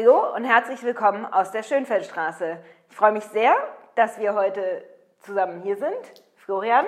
Hallo 0.00 0.34
und 0.34 0.44
herzlich 0.44 0.82
willkommen 0.82 1.26
aus 1.26 1.50
der 1.50 1.62
Schönfeldstraße. 1.62 2.56
Ich 2.88 2.96
freue 2.96 3.12
mich 3.12 3.24
sehr, 3.24 3.54
dass 3.96 4.18
wir 4.18 4.32
heute 4.32 4.82
zusammen 5.18 5.60
hier 5.60 5.76
sind. 5.76 6.24
Florian 6.36 6.86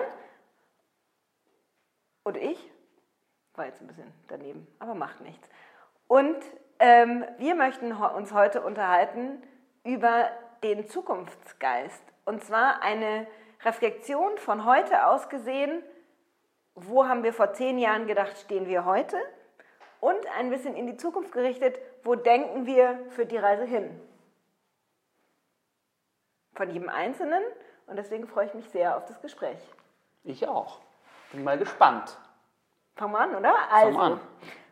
und 2.23 2.39
ich. 2.39 2.59
War 3.55 3.67
jetzt 3.67 3.83
ein 3.83 3.87
bisschen 3.87 4.11
daneben, 4.29 4.67
aber 4.79 4.95
macht 4.95 5.21
nichts. 5.21 5.47
Und 6.07 6.39
ähm, 6.79 7.27
wir 7.37 7.55
möchten 7.55 7.93
uns 7.93 8.33
heute 8.33 8.63
unterhalten 8.63 9.43
über 9.85 10.31
den 10.63 10.89
Zukunftsgeist. 10.89 12.03
Und 12.25 12.43
zwar 12.43 12.83
eine 12.83 13.27
Reflexion 13.63 14.39
von 14.39 14.65
heute 14.65 15.07
aus 15.07 15.29
gesehen. 15.29 15.83
Wo 16.75 17.07
haben 17.07 17.25
wir 17.25 17.35
vor 17.35 17.53
zehn 17.53 17.79
Jahren 17.79 18.07
gedacht, 18.07 18.39
stehen 18.39 18.67
wir 18.69 18.87
heute? 18.87 19.19
Und 20.01 20.27
ein 20.39 20.49
bisschen 20.49 20.75
in 20.75 20.87
die 20.87 20.97
Zukunft 20.97 21.33
gerichtet, 21.33 21.79
wo 22.05 22.15
denken 22.15 22.67
wir 22.67 22.99
für 23.11 23.27
die 23.27 23.37
Reise 23.37 23.65
hin? 23.65 24.01
Von 26.55 26.71
jedem 26.71 26.89
Einzelnen. 26.89 27.43
Und 27.87 27.97
deswegen 27.97 28.27
freue 28.27 28.47
ich 28.47 28.55
mich 28.55 28.69
sehr 28.71 28.97
auf 28.97 29.05
das 29.07 29.21
Gespräch. 29.21 29.59
Ich 30.25 30.47
auch. 30.47 30.81
Bin 31.33 31.45
mal 31.45 31.59
gespannt. 31.59 32.17
Fangen 32.95 33.13
wir 33.13 33.21
an, 33.21 33.35
oder? 33.35 33.55
Also, 33.71 33.99
an. 33.99 34.21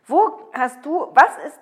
wo 0.05 0.49
hast 0.53 0.85
du, 0.85 1.09
was 1.13 1.37
ist 1.45 1.59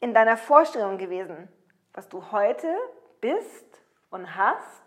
in 0.00 0.14
deiner 0.14 0.36
Vorstellung 0.36 0.98
gewesen, 0.98 1.48
was 1.92 2.08
du 2.08 2.30
heute 2.30 2.74
bist 3.20 3.82
und 4.10 4.36
hast, 4.36 4.82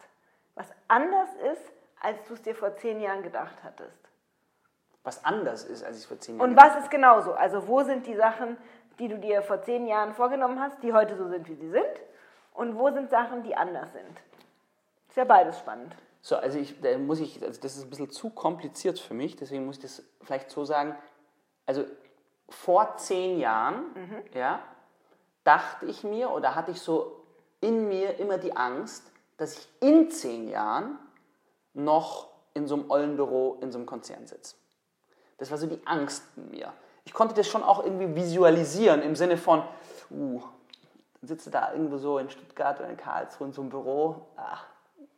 was 0.55 0.67
anders 0.87 1.29
ist, 1.51 1.71
als 2.01 2.23
du 2.25 2.33
es 2.33 2.41
dir 2.41 2.55
vor 2.55 2.75
zehn 2.75 2.99
Jahren 2.99 3.23
gedacht 3.23 3.55
hattest? 3.63 3.97
Was 5.03 5.23
anders 5.25 5.65
ist, 5.65 5.83
als 5.83 5.97
ich 5.97 6.03
es 6.03 6.07
vor 6.07 6.19
zehn 6.19 6.37
Jahren 6.37 6.49
Und 6.49 6.57
was 6.57 6.77
ist 6.77 6.89
genauso? 6.89 7.33
Also 7.33 7.67
wo 7.67 7.83
sind 7.83 8.07
die 8.07 8.15
Sachen, 8.15 8.57
die 8.99 9.07
du 9.07 9.17
dir 9.17 9.41
vor 9.41 9.61
zehn 9.61 9.87
Jahren 9.87 10.13
vorgenommen 10.13 10.59
hast, 10.59 10.81
die 10.83 10.93
heute 10.93 11.17
so 11.17 11.27
sind, 11.27 11.47
wie 11.47 11.55
sie 11.55 11.69
sind? 11.69 11.83
Und 12.53 12.77
wo 12.77 12.91
sind 12.91 13.09
Sachen, 13.09 13.43
die 13.43 13.55
anders 13.55 13.91
sind? 13.93 14.21
Ist 15.09 15.17
ja 15.17 15.25
beides 15.25 15.59
spannend. 15.59 15.95
So, 16.21 16.37
also 16.37 16.57
ich, 16.57 16.79
da 16.79 16.97
muss 16.97 17.19
ich, 17.19 17.43
also 17.43 17.59
das 17.59 17.75
ist 17.75 17.83
ein 17.83 17.89
bisschen 17.89 18.09
zu 18.09 18.29
kompliziert 18.29 18.99
für 18.99 19.13
mich, 19.13 19.35
deswegen 19.35 19.65
muss 19.65 19.77
ich 19.77 19.81
das 19.81 20.03
vielleicht 20.21 20.49
so 20.51 20.63
sagen. 20.63 20.95
Also 21.65 21.85
vor 22.49 22.95
zehn 22.97 23.39
Jahren, 23.39 23.83
mhm. 23.93 24.23
ja, 24.33 24.59
dachte 25.43 25.85
ich 25.85 26.03
mir 26.03 26.31
oder 26.31 26.55
hatte 26.55 26.71
ich 26.71 26.81
so 26.81 27.23
in 27.59 27.87
mir 27.87 28.19
immer 28.19 28.37
die 28.37 28.55
Angst, 28.55 29.11
dass 29.37 29.57
ich 29.57 29.67
in 29.81 30.09
zehn 30.09 30.47
Jahren 30.47 30.97
noch 31.73 32.29
in 32.53 32.67
so 32.67 32.75
einem 32.75 32.89
Eulenbüro 32.89 33.57
in 33.61 33.71
so 33.71 33.77
einem 33.77 33.85
Konzern 33.85 34.27
sitze. 34.27 34.55
Das 35.37 35.51
war 35.51 35.57
so 35.57 35.67
die 35.67 35.85
Angst 35.85 36.23
in 36.37 36.51
mir. 36.51 36.71
Ich 37.05 37.13
konnte 37.13 37.35
das 37.35 37.47
schon 37.47 37.63
auch 37.63 37.83
irgendwie 37.83 38.15
visualisieren 38.15 39.01
im 39.01 39.15
Sinne 39.15 39.37
von, 39.37 39.63
uh, 40.11 40.41
sitze 41.21 41.49
da 41.49 41.71
irgendwo 41.71 41.97
so 41.97 42.17
in 42.17 42.29
Stuttgart 42.29 42.79
oder 42.79 42.89
in 42.89 42.97
Karlsruhe 42.97 43.47
in 43.47 43.53
so 43.53 43.61
einem 43.61 43.69
Büro, 43.69 44.27
ach, 44.35 44.65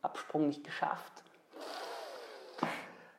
Absprung 0.01 0.47
nicht 0.47 0.63
geschafft. 0.63 1.11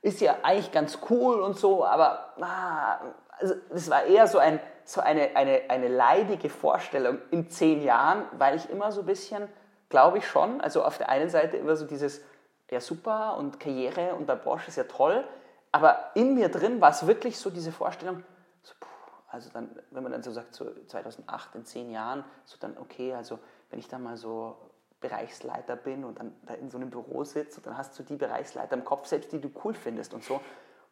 Ist 0.03 0.21
ja 0.21 0.37
eigentlich 0.43 0.71
ganz 0.71 0.99
cool 1.11 1.41
und 1.41 1.59
so, 1.59 1.85
aber 1.85 2.33
ah, 2.41 2.99
also 3.39 3.55
das 3.71 3.91
war 3.91 4.05
eher 4.05 4.29
so, 4.29 4.39
ein, 4.39 4.61
so 4.85 5.01
eine, 5.01 5.35
eine, 5.35 5.63
eine 5.69 5.89
leidige 5.89 6.49
Vorstellung 6.49 7.19
in 7.31 7.51
zehn 7.51 7.83
Jahren, 7.83 8.25
weil 8.39 8.57
ich 8.57 8.71
immer 8.71 8.93
so 8.93 9.01
ein 9.01 9.07
bisschen, 9.07 9.49
glaube 9.89 10.19
ich 10.19 10.29
schon, 10.29 10.61
also 10.61 10.85
auf 10.85 10.99
der 10.99 11.09
einen 11.09 11.29
Seite 11.29 11.57
immer 11.57 11.75
so 11.75 11.87
dieses, 11.87 12.21
ja 12.71 12.81
super 12.81 13.37
und 13.37 13.59
Karriere 13.59 14.15
und 14.15 14.27
bei 14.27 14.37
Bosch 14.37 14.69
ist 14.69 14.77
ja 14.77 14.85
toll, 14.85 15.25
aber 15.73 16.11
in 16.15 16.35
mir 16.35 16.49
drin 16.49 16.81
war 16.81 16.91
es 16.91 17.07
wirklich 17.07 17.39
so 17.39 17.51
diese 17.51 17.73
Vorstellung, 17.73 18.23
also 19.37 19.51
dann, 19.53 19.69
wenn 19.91 20.03
man 20.03 20.13
dann 20.13 20.23
so 20.23 20.33
sagt, 20.33 20.55
so 20.55 20.67
2008, 20.87 21.55
in 21.55 21.65
zehn 21.67 21.91
Jahren, 21.91 22.25
so 22.47 22.57
dann 22.59 22.77
okay, 22.79 23.13
also 23.13 23.39
wenn 23.69 23.79
ich 23.79 23.87
dann 23.87 24.03
mal 24.03 24.17
so 24.17 24.57
Bereichsleiter 25.01 25.77
bin 25.77 26.05
und 26.05 26.19
dann 26.19 26.35
da 26.47 26.55
in 26.55 26.71
so 26.71 26.79
einem 26.79 26.89
Büro 26.89 27.23
sitze 27.23 27.61
dann 27.61 27.77
hast 27.77 27.99
du 27.99 28.03
die 28.03 28.17
Bereichsleiter 28.17 28.75
im 28.75 28.85
Kopf 28.85 29.07
selbst, 29.07 29.31
die 29.33 29.41
du 29.41 29.51
cool 29.63 29.75
findest 29.75 30.15
und 30.15 30.25
so. 30.25 30.41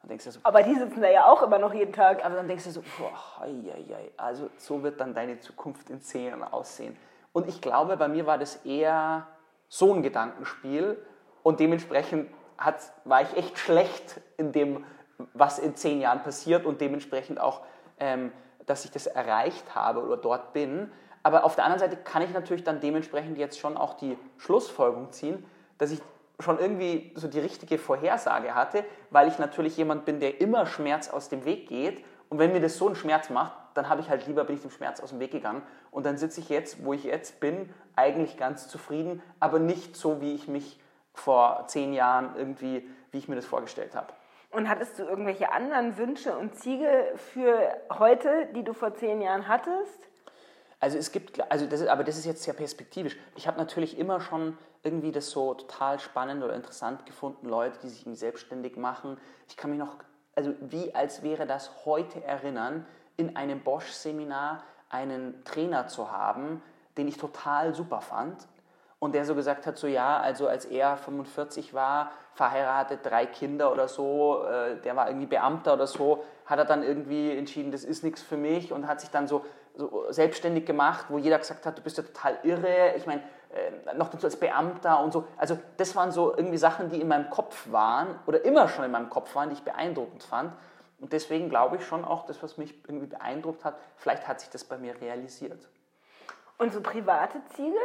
Und 0.02 0.10
denkst 0.10 0.26
du 0.26 0.30
so, 0.32 0.40
aber 0.42 0.62
die 0.62 0.74
sitzen 0.74 1.00
da 1.00 1.08
ja 1.08 1.26
auch 1.26 1.42
immer 1.42 1.58
noch 1.58 1.72
jeden 1.72 1.94
Tag. 1.94 2.22
Aber 2.22 2.34
dann 2.34 2.46
denkst 2.46 2.64
du 2.64 2.70
so, 2.70 2.82
boah, 2.98 3.42
ei, 3.42 3.72
ei, 3.72 3.94
ei, 3.94 4.10
also 4.18 4.50
so 4.58 4.82
wird 4.82 5.00
dann 5.00 5.14
deine 5.14 5.40
Zukunft 5.40 5.88
in 5.88 6.02
zehn 6.02 6.26
Jahren 6.26 6.42
aussehen. 6.42 6.98
Und 7.32 7.48
ich 7.48 7.62
glaube, 7.62 7.96
bei 7.96 8.08
mir 8.08 8.26
war 8.26 8.36
das 8.36 8.56
eher 8.66 9.26
so 9.68 9.94
ein 9.94 10.02
Gedankenspiel 10.02 11.02
und 11.42 11.60
dementsprechend 11.60 12.30
hat, 12.58 12.76
war 13.04 13.22
ich 13.22 13.34
echt 13.38 13.58
schlecht 13.58 14.20
in 14.36 14.52
dem, 14.52 14.84
was 15.32 15.58
in 15.58 15.74
zehn 15.76 16.00
Jahren 16.00 16.22
passiert 16.22 16.66
und 16.66 16.82
dementsprechend 16.82 17.40
auch, 17.40 17.62
ähm, 17.98 18.32
dass 18.66 18.84
ich 18.84 18.90
das 18.90 19.06
erreicht 19.06 19.74
habe 19.74 20.02
oder 20.02 20.16
dort 20.16 20.52
bin. 20.52 20.90
Aber 21.22 21.44
auf 21.44 21.54
der 21.54 21.64
anderen 21.64 21.80
Seite 21.80 21.96
kann 21.96 22.22
ich 22.22 22.32
natürlich 22.32 22.64
dann 22.64 22.80
dementsprechend 22.80 23.38
jetzt 23.38 23.58
schon 23.58 23.76
auch 23.76 23.94
die 23.94 24.18
Schlussfolgerung 24.38 25.10
ziehen, 25.12 25.44
dass 25.78 25.90
ich 25.90 26.00
schon 26.40 26.58
irgendwie 26.58 27.12
so 27.14 27.28
die 27.28 27.40
richtige 27.40 27.78
Vorhersage 27.78 28.54
hatte, 28.54 28.84
weil 29.10 29.28
ich 29.28 29.38
natürlich 29.38 29.76
jemand 29.76 30.04
bin, 30.04 30.20
der 30.20 30.40
immer 30.40 30.66
Schmerz 30.66 31.08
aus 31.08 31.28
dem 31.28 31.44
Weg 31.44 31.68
geht. 31.68 32.04
Und 32.28 32.38
wenn 32.38 32.52
mir 32.52 32.60
das 32.60 32.76
so 32.76 32.86
einen 32.86 32.96
Schmerz 32.96 33.30
macht, 33.30 33.52
dann 33.74 33.88
habe 33.88 34.00
ich 34.00 34.08
halt 34.08 34.26
lieber, 34.26 34.44
bin 34.44 34.56
ich 34.56 34.62
dem 34.62 34.70
Schmerz 34.70 35.00
aus 35.00 35.10
dem 35.10 35.20
Weg 35.20 35.30
gegangen. 35.30 35.62
Und 35.90 36.06
dann 36.06 36.16
sitze 36.16 36.40
ich 36.40 36.48
jetzt, 36.48 36.84
wo 36.84 36.92
ich 36.92 37.04
jetzt 37.04 37.40
bin, 37.40 37.72
eigentlich 37.96 38.36
ganz 38.36 38.68
zufrieden, 38.68 39.22
aber 39.40 39.58
nicht 39.58 39.96
so, 39.96 40.20
wie 40.20 40.34
ich 40.34 40.48
mich 40.48 40.80
vor 41.12 41.64
zehn 41.68 41.92
Jahren 41.92 42.34
irgendwie, 42.36 42.88
wie 43.12 43.18
ich 43.18 43.28
mir 43.28 43.36
das 43.36 43.46
vorgestellt 43.46 43.94
habe. 43.94 44.12
Und 44.54 44.68
hattest 44.68 44.98
du 45.00 45.02
irgendwelche 45.02 45.50
anderen 45.50 45.98
Wünsche 45.98 46.36
und 46.38 46.54
Ziele 46.54 47.16
für 47.16 47.76
heute, 47.98 48.46
die 48.54 48.62
du 48.62 48.72
vor 48.72 48.94
zehn 48.94 49.20
Jahren 49.20 49.48
hattest? 49.48 49.98
Also 50.78 50.96
es 50.96 51.10
gibt, 51.10 51.50
also 51.50 51.66
das 51.66 51.80
ist, 51.80 51.88
aber 51.88 52.04
das 52.04 52.16
ist 52.16 52.24
jetzt 52.24 52.44
sehr 52.44 52.54
perspektivisch. 52.54 53.16
Ich 53.34 53.48
habe 53.48 53.58
natürlich 53.58 53.98
immer 53.98 54.20
schon 54.20 54.56
irgendwie 54.84 55.10
das 55.10 55.30
so 55.30 55.54
total 55.54 55.98
spannend 55.98 56.44
oder 56.44 56.54
interessant 56.54 57.04
gefunden, 57.04 57.48
Leute, 57.48 57.80
die 57.82 57.88
sich 57.88 58.04
selbstständig 58.16 58.76
machen. 58.76 59.18
Ich 59.48 59.56
kann 59.56 59.70
mich 59.70 59.78
noch, 59.78 59.96
also 60.36 60.54
wie 60.60 60.94
als 60.94 61.24
wäre 61.24 61.46
das 61.46 61.84
heute 61.84 62.22
erinnern, 62.22 62.86
in 63.16 63.34
einem 63.34 63.60
Bosch-Seminar 63.60 64.62
einen 64.88 65.42
Trainer 65.44 65.88
zu 65.88 66.12
haben, 66.12 66.62
den 66.96 67.08
ich 67.08 67.16
total 67.16 67.74
super 67.74 68.00
fand 68.00 68.46
und 69.04 69.14
der 69.14 69.24
so 69.24 69.34
gesagt 69.34 69.66
hat, 69.66 69.76
so 69.76 69.86
ja, 69.86 70.18
also 70.18 70.48
als 70.48 70.64
er 70.64 70.96
45 70.96 71.74
war, 71.74 72.10
verheiratet, 72.34 73.00
drei 73.04 73.26
Kinder 73.26 73.70
oder 73.70 73.86
so, 73.86 74.44
äh, 74.44 74.76
der 74.82 74.96
war 74.96 75.08
irgendwie 75.08 75.26
Beamter 75.26 75.74
oder 75.74 75.86
so, 75.86 76.24
hat 76.46 76.58
er 76.58 76.64
dann 76.64 76.82
irgendwie 76.82 77.36
entschieden, 77.36 77.70
das 77.70 77.84
ist 77.84 78.02
nichts 78.02 78.22
für 78.22 78.36
mich 78.36 78.72
und 78.72 78.88
hat 78.88 79.00
sich 79.00 79.10
dann 79.10 79.28
so 79.28 79.44
so 79.76 80.06
selbstständig 80.10 80.66
gemacht, 80.66 81.06
wo 81.08 81.18
jeder 81.18 81.38
gesagt 81.38 81.66
hat, 81.66 81.78
du 81.78 81.82
bist 81.82 81.96
ja 81.96 82.04
total 82.04 82.38
irre. 82.44 82.94
Ich 82.96 83.06
meine, 83.06 83.22
äh, 83.52 83.94
noch 83.94 84.08
dazu 84.08 84.26
als 84.26 84.36
Beamter 84.36 85.00
und 85.02 85.12
so. 85.12 85.26
Also 85.36 85.58
das 85.76 85.96
waren 85.96 86.12
so 86.12 86.36
irgendwie 86.36 86.58
Sachen, 86.58 86.90
die 86.90 87.00
in 87.00 87.08
meinem 87.08 87.28
Kopf 87.30 87.70
waren 87.72 88.18
oder 88.26 88.44
immer 88.44 88.68
schon 88.68 88.84
in 88.84 88.90
meinem 88.90 89.10
Kopf 89.10 89.34
waren, 89.34 89.48
die 89.48 89.56
ich 89.56 89.62
beeindruckend 89.62 90.22
fand. 90.22 90.52
Und 91.00 91.12
deswegen 91.12 91.48
glaube 91.48 91.76
ich 91.76 91.84
schon 91.84 92.04
auch, 92.04 92.24
das, 92.26 92.42
was 92.42 92.56
mich 92.56 92.74
irgendwie 92.88 93.06
beeindruckt 93.06 93.64
hat, 93.64 93.76
vielleicht 93.96 94.28
hat 94.28 94.40
sich 94.40 94.50
das 94.50 94.64
bei 94.64 94.78
mir 94.78 95.00
realisiert. 95.00 95.68
Und 96.56 96.72
so 96.72 96.80
private 96.80 97.42
Ziele? 97.56 97.80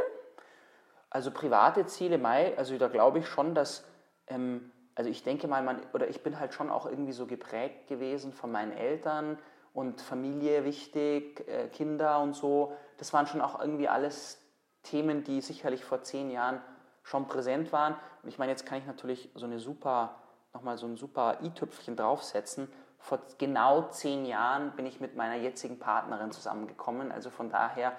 Also 1.09 1.31
private 1.31 1.85
Ziele, 1.85 2.17
Mai, 2.17 2.55
also 2.57 2.77
da 2.77 2.87
glaube 2.87 3.19
ich 3.19 3.27
schon, 3.27 3.55
dass, 3.55 3.85
ähm, 4.27 4.71
also 4.95 5.09
ich 5.09 5.23
denke 5.23 5.47
mal, 5.47 5.63
man, 5.63 5.81
oder 5.93 6.07
ich 6.07 6.21
bin 6.21 6.39
halt 6.39 6.53
schon 6.53 6.69
auch 6.69 6.85
irgendwie 6.85 7.13
so 7.13 7.25
geprägt 7.25 7.87
gewesen 7.87 8.31
von 8.33 8.51
meinen 8.51 8.71
Eltern, 8.71 9.37
und 9.73 10.01
Familie 10.01 10.65
wichtig, 10.65 11.47
äh, 11.47 11.67
Kinder 11.67 12.19
und 12.19 12.33
so. 12.33 12.73
Das 12.97 13.13
waren 13.13 13.27
schon 13.27 13.41
auch 13.41 13.59
irgendwie 13.59 13.87
alles 13.87 14.41
Themen, 14.83 15.23
die 15.23 15.41
sicherlich 15.41 15.85
vor 15.85 16.01
zehn 16.01 16.29
Jahren 16.29 16.61
schon 17.03 17.27
präsent 17.27 17.71
waren. 17.71 17.95
Und 18.23 18.29
ich 18.29 18.37
meine, 18.37 18.51
jetzt 18.51 18.65
kann 18.65 18.77
ich 18.77 18.85
natürlich 18.85 19.29
so 19.35 19.45
eine 19.45 19.59
super, 19.59 20.15
nochmal 20.53 20.77
so 20.77 20.85
ein 20.85 20.97
super 20.97 21.37
i-Tüpfchen 21.43 21.95
draufsetzen. 21.95 22.71
Vor 22.97 23.19
genau 23.37 23.83
zehn 23.89 24.25
Jahren 24.25 24.71
bin 24.75 24.85
ich 24.85 24.99
mit 24.99 25.15
meiner 25.15 25.35
jetzigen 25.35 25.79
Partnerin 25.79 26.31
zusammengekommen. 26.31 27.11
Also 27.11 27.29
von 27.29 27.49
daher 27.49 27.93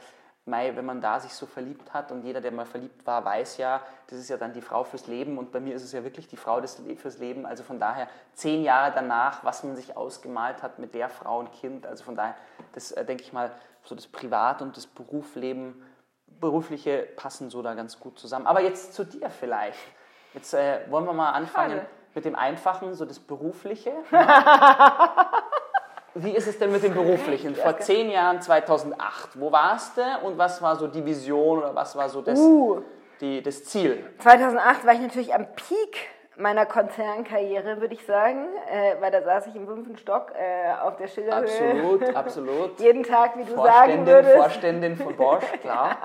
Mei, 0.50 0.76
wenn 0.76 0.85
man 0.85 1.00
da 1.00 1.20
sich 1.20 1.32
so 1.32 1.47
verliebt 1.47 1.94
hat 1.94 2.12
und 2.12 2.25
jeder, 2.25 2.41
der 2.41 2.52
mal 2.52 2.67
verliebt 2.67 3.06
war, 3.06 3.25
weiß 3.25 3.56
ja, 3.56 3.81
das 4.08 4.19
ist 4.19 4.29
ja 4.29 4.37
dann 4.37 4.52
die 4.52 4.61
Frau 4.61 4.85
fürs 4.85 5.06
Leben 5.06 5.38
und 5.38 5.52
bei 5.52 5.61
mir 5.61 5.75
ist 5.75 5.85
es 5.85 5.93
ja 5.93 6.05
wirklich 6.05 6.29
die 6.29 6.37
Frau 6.37 6.61
des, 6.61 6.82
fürs 6.97 7.19
Leben. 7.19 7.47
Also 7.47 7.62
von 7.62 7.79
daher 7.79 8.08
zehn 8.35 8.62
Jahre 8.62 8.93
danach, 8.94 9.44
was 9.44 9.64
man 9.64 9.76
sich 9.76 9.97
ausgemalt 9.97 10.62
hat 10.62 10.79
mit 10.79 10.94
der 10.94 11.08
Frau 11.08 11.38
und 11.38 11.52
Kind. 11.52 11.87
Also 11.87 12.05
von 12.05 12.17
daher, 12.17 12.35
das 12.73 12.93
äh, 12.93 13.05
denke 13.05 13.23
ich 13.23 13.32
mal, 13.32 13.50
so 13.85 13.94
das 13.94 14.06
Privat- 14.06 14.61
und 14.61 14.76
das 14.76 14.87
Berufsleben, 14.87 15.82
berufliche 16.26 17.08
passen 17.17 17.50
so 17.50 17.62
da 17.62 17.75
ganz 17.75 17.99
gut 18.00 18.19
zusammen. 18.19 18.47
Aber 18.47 18.61
jetzt 18.61 18.94
zu 18.94 19.05
dir 19.05 19.31
vielleicht. 19.31 19.79
Jetzt 20.35 20.55
äh, 20.55 20.81
wollen 20.91 21.06
wir 21.06 21.12
mal 21.12 21.31
anfangen 21.31 21.79
Schade. 21.79 21.87
mit 22.14 22.25
dem 22.25 22.35
Einfachen, 22.35 22.94
so 22.94 23.05
das 23.05 23.19
Berufliche. 23.19 23.93
Wie 26.14 26.30
ist 26.30 26.48
es 26.48 26.58
denn 26.58 26.72
mit 26.72 26.82
dem 26.82 26.94
Beruflichen? 26.94 27.54
Vor 27.54 27.78
zehn 27.78 28.10
Jahren, 28.10 28.40
2008, 28.40 29.40
wo 29.40 29.52
warst 29.52 29.96
du 29.96 30.02
und 30.26 30.38
was 30.38 30.60
war 30.60 30.76
so 30.76 30.88
die 30.88 31.04
Vision 31.04 31.58
oder 31.58 31.74
was 31.74 31.94
war 31.94 32.08
so 32.08 32.20
das, 32.20 32.38
uh. 32.38 32.82
die, 33.20 33.42
das 33.42 33.64
Ziel? 33.64 34.04
2008 34.18 34.86
war 34.86 34.94
ich 34.94 35.00
natürlich 35.00 35.34
am 35.34 35.46
Peak 35.54 36.08
meiner 36.40 36.66
Konzernkarriere, 36.66 37.81
würde 37.81 37.94
ich 37.94 38.04
sagen, 38.04 38.48
äh, 38.70 39.00
weil 39.00 39.10
da 39.10 39.22
saß 39.22 39.46
ich 39.48 39.56
im 39.56 39.66
fünften 39.66 39.96
Stock 39.96 40.32
äh, 40.34 40.72
auf 40.81 40.96
der 40.96 41.06
Schilderhöhe. 41.06 41.44
Absolut, 41.44 42.16
absolut. 42.16 42.81
Jeden 42.81 43.02
Tag, 43.02 43.37
wie 43.37 43.44
du 43.44 43.54
sagen 43.54 44.06
würdest. 44.06 44.37
Vorständin 44.37 44.96
von 44.96 45.14
Bosch, 45.16 45.44
klar. 45.60 45.96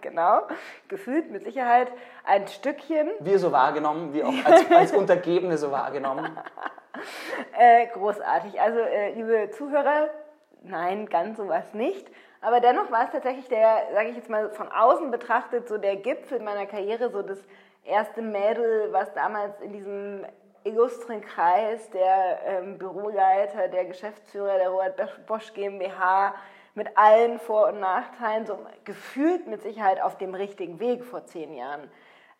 genau, 0.00 0.42
gefühlt 0.88 1.30
mit 1.30 1.44
Sicherheit 1.44 1.92
ein 2.24 2.46
Stückchen. 2.48 3.10
Wir 3.20 3.38
so 3.38 3.52
wahrgenommen, 3.52 4.14
wie 4.14 4.22
auch 4.22 4.32
als, 4.44 4.70
als 4.70 4.92
Untergebene 4.92 5.58
so 5.58 5.70
wahrgenommen. 5.70 6.38
äh, 7.58 7.86
großartig. 7.88 8.60
Also, 8.60 8.78
äh, 8.78 9.12
liebe 9.12 9.50
Zuhörer, 9.50 10.08
nein, 10.62 11.06
ganz 11.06 11.36
sowas 11.36 11.74
nicht. 11.74 12.06
Aber 12.42 12.60
dennoch 12.60 12.90
war 12.90 13.04
es 13.04 13.10
tatsächlich 13.10 13.48
der, 13.48 13.88
sage 13.92 14.08
ich 14.08 14.16
jetzt 14.16 14.30
mal 14.30 14.50
von 14.50 14.68
außen 14.70 15.10
betrachtet, 15.10 15.68
so 15.68 15.76
der 15.76 15.96
Gipfel 15.96 16.40
meiner 16.40 16.66
Karriere, 16.66 17.10
so 17.10 17.20
das 17.20 17.38
erste 17.84 18.22
Mädel, 18.22 18.92
was 18.92 19.12
damals 19.14 19.60
in 19.60 19.72
diesem 19.72 20.26
illustren 20.64 21.20
Kreis 21.22 21.90
der 21.90 22.40
ähm, 22.44 22.78
Büroleiter, 22.78 23.68
der 23.68 23.86
Geschäftsführer 23.86 24.58
der 24.58 24.68
Robert 24.68 25.26
Bosch 25.26 25.52
GmbH 25.54 26.34
mit 26.74 26.96
allen 26.96 27.38
Vor- 27.38 27.68
und 27.68 27.80
Nachteilen, 27.80 28.46
so 28.46 28.58
gefühlt 28.84 29.46
mit 29.46 29.62
Sicherheit 29.62 30.00
auf 30.00 30.18
dem 30.18 30.34
richtigen 30.34 30.78
Weg 30.78 31.04
vor 31.04 31.24
zehn 31.24 31.54
Jahren. 31.54 31.90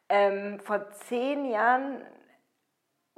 Ähm, 0.08 0.60
vor 0.60 0.90
zehn 0.90 1.46
Jahren 1.46 2.04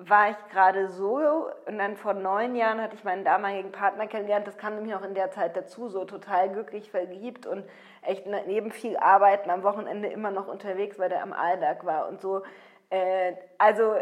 war 0.08 0.30
ich 0.30 0.36
gerade 0.50 0.88
so 0.88 1.48
und 1.66 1.78
dann 1.78 1.96
vor 1.96 2.14
neun 2.14 2.54
Jahren 2.54 2.80
hatte 2.80 2.96
ich 2.96 3.04
meinen 3.04 3.24
damaligen 3.24 3.72
Partner 3.72 4.06
kennengelernt. 4.06 4.46
Das 4.46 4.56
kam 4.56 4.74
nämlich 4.74 4.94
auch 4.94 5.02
in 5.02 5.14
der 5.14 5.30
Zeit 5.30 5.56
dazu, 5.56 5.88
so 5.88 6.04
total 6.04 6.50
glücklich 6.50 6.90
verliebt 6.90 7.46
und 7.46 7.64
echt 8.02 8.26
ne, 8.26 8.42
neben 8.46 8.70
viel 8.70 8.96
Arbeiten 8.96 9.50
am 9.50 9.62
Wochenende 9.62 10.08
immer 10.08 10.30
noch 10.30 10.48
unterwegs, 10.48 10.98
weil 10.98 11.08
der 11.08 11.22
am 11.22 11.32
Alltag 11.32 11.84
war 11.84 12.08
und 12.08 12.20
so. 12.20 12.42
Äh, 12.90 13.34
also 13.58 13.94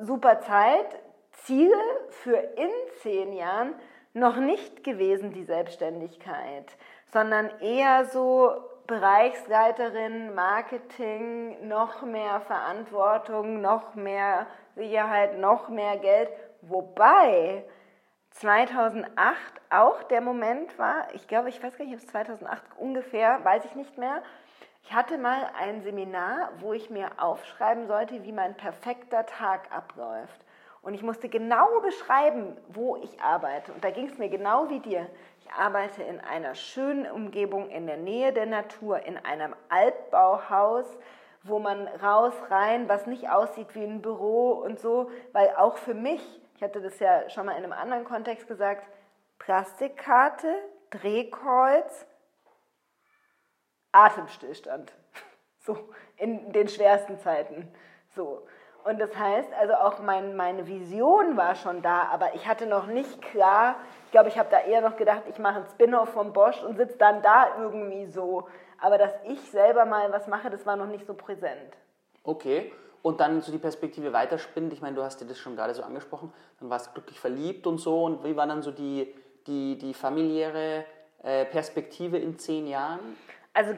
super 0.00 0.40
Zeit. 0.40 0.86
Ziele 1.32 1.74
für 2.10 2.36
in 2.36 2.70
zehn 3.00 3.32
Jahren 3.32 3.74
noch 4.12 4.36
nicht 4.36 4.84
gewesen, 4.84 5.32
die 5.32 5.44
Selbstständigkeit, 5.44 6.76
sondern 7.12 7.50
eher 7.60 8.04
so 8.04 8.52
Bereichsleiterin, 8.86 10.34
Marketing, 10.34 11.66
noch 11.66 12.02
mehr 12.02 12.40
Verantwortung, 12.42 13.60
noch 13.60 13.94
mehr 13.94 14.46
Sicherheit, 14.74 15.38
noch 15.38 15.68
mehr 15.68 15.96
Geld. 15.98 16.28
Wobei 16.62 17.64
2008 18.30 19.06
auch 19.70 20.02
der 20.04 20.20
Moment 20.20 20.78
war, 20.78 21.06
ich 21.14 21.26
glaube, 21.28 21.48
ich 21.48 21.62
weiß 21.62 21.76
gar 21.76 21.84
nicht, 21.84 21.94
ob 21.94 22.00
es 22.00 22.06
2008 22.06 22.62
ungefähr, 22.78 23.44
weiß 23.44 23.64
ich 23.64 23.74
nicht 23.74 23.98
mehr. 23.98 24.22
Ich 24.84 24.92
hatte 24.92 25.16
mal 25.16 25.48
ein 25.58 25.82
Seminar, 25.82 26.50
wo 26.58 26.72
ich 26.72 26.90
mir 26.90 27.10
aufschreiben 27.18 27.86
sollte, 27.86 28.24
wie 28.24 28.32
mein 28.32 28.56
perfekter 28.56 29.26
Tag 29.26 29.70
abläuft. 29.70 30.40
Und 30.82 30.94
ich 30.94 31.02
musste 31.02 31.28
genau 31.28 31.80
beschreiben, 31.80 32.56
wo 32.68 32.96
ich 32.96 33.20
arbeite. 33.20 33.72
Und 33.72 33.84
da 33.84 33.90
ging 33.90 34.08
es 34.08 34.18
mir 34.18 34.28
genau 34.28 34.68
wie 34.68 34.80
dir. 34.80 35.06
Ich 35.38 35.52
arbeite 35.52 36.02
in 36.02 36.20
einer 36.20 36.56
schönen 36.56 37.10
Umgebung 37.10 37.70
in 37.70 37.86
der 37.86 37.96
Nähe 37.96 38.32
der 38.32 38.46
Natur, 38.46 38.98
in 39.06 39.16
einem 39.16 39.54
Altbauhaus, 39.68 40.86
wo 41.44 41.58
man 41.58 41.88
raus, 41.88 42.34
rein, 42.50 42.88
was 42.88 43.06
nicht 43.06 43.28
aussieht 43.28 43.74
wie 43.74 43.84
ein 43.84 44.02
Büro 44.02 44.52
und 44.52 44.78
so, 44.78 45.10
weil 45.32 45.54
auch 45.56 45.76
für 45.76 45.94
mich, 45.94 46.22
ich 46.54 46.62
hatte 46.62 46.80
das 46.80 46.98
ja 47.00 47.28
schon 47.30 47.46
mal 47.46 47.52
in 47.52 47.64
einem 47.64 47.72
anderen 47.72 48.04
Kontext 48.04 48.46
gesagt, 48.46 48.86
Plastikkarte, 49.38 50.54
Drehkreuz, 50.90 52.06
Atemstillstand. 53.92 54.92
So, 55.64 55.78
in 56.16 56.52
den 56.52 56.66
schwersten 56.66 57.20
Zeiten. 57.20 57.72
So. 58.16 58.44
Und 58.82 58.98
das 58.98 59.16
heißt, 59.16 59.52
also 59.54 59.74
auch 59.74 60.00
mein, 60.00 60.34
meine 60.34 60.66
Vision 60.66 61.36
war 61.36 61.54
schon 61.54 61.82
da, 61.82 62.08
aber 62.10 62.34
ich 62.34 62.48
hatte 62.48 62.66
noch 62.66 62.88
nicht 62.88 63.22
klar, 63.22 63.76
ich 64.06 64.10
glaube, 64.10 64.28
ich 64.28 64.38
habe 64.38 64.48
da 64.50 64.58
eher 64.58 64.80
noch 64.80 64.96
gedacht, 64.96 65.22
ich 65.28 65.38
mache 65.38 65.56
einen 65.56 65.66
Spin-off 65.66 66.08
von 66.10 66.32
Bosch 66.32 66.60
und 66.62 66.76
sitze 66.76 66.98
dann 66.98 67.22
da 67.22 67.46
irgendwie 67.58 68.06
so. 68.06 68.48
Aber 68.82 68.98
dass 68.98 69.12
ich 69.24 69.40
selber 69.50 69.84
mal 69.84 70.10
was 70.12 70.26
mache, 70.26 70.50
das 70.50 70.66
war 70.66 70.74
noch 70.74 70.88
nicht 70.88 71.06
so 71.06 71.14
präsent. 71.14 71.76
Okay. 72.24 72.72
Und 73.00 73.20
dann 73.20 73.40
so 73.40 73.52
die 73.52 73.58
Perspektive 73.58 74.12
weiterspinnt. 74.12 74.72
Ich 74.72 74.82
meine, 74.82 74.96
du 74.96 75.02
hast 75.02 75.20
dir 75.20 75.24
das 75.24 75.38
schon 75.38 75.54
gerade 75.54 75.72
so 75.72 75.82
angesprochen. 75.82 76.32
Dann 76.58 76.68
warst 76.68 76.88
du 76.88 76.92
glücklich 76.92 77.20
verliebt 77.20 77.66
und 77.68 77.78
so. 77.78 78.04
Und 78.04 78.24
wie 78.24 78.36
war 78.36 78.46
dann 78.46 78.60
so 78.60 78.72
die, 78.72 79.14
die, 79.46 79.78
die 79.78 79.94
familiäre 79.94 80.84
äh, 81.22 81.44
Perspektive 81.44 82.18
in 82.18 82.38
zehn 82.38 82.66
Jahren? 82.66 83.16
Also 83.54 83.72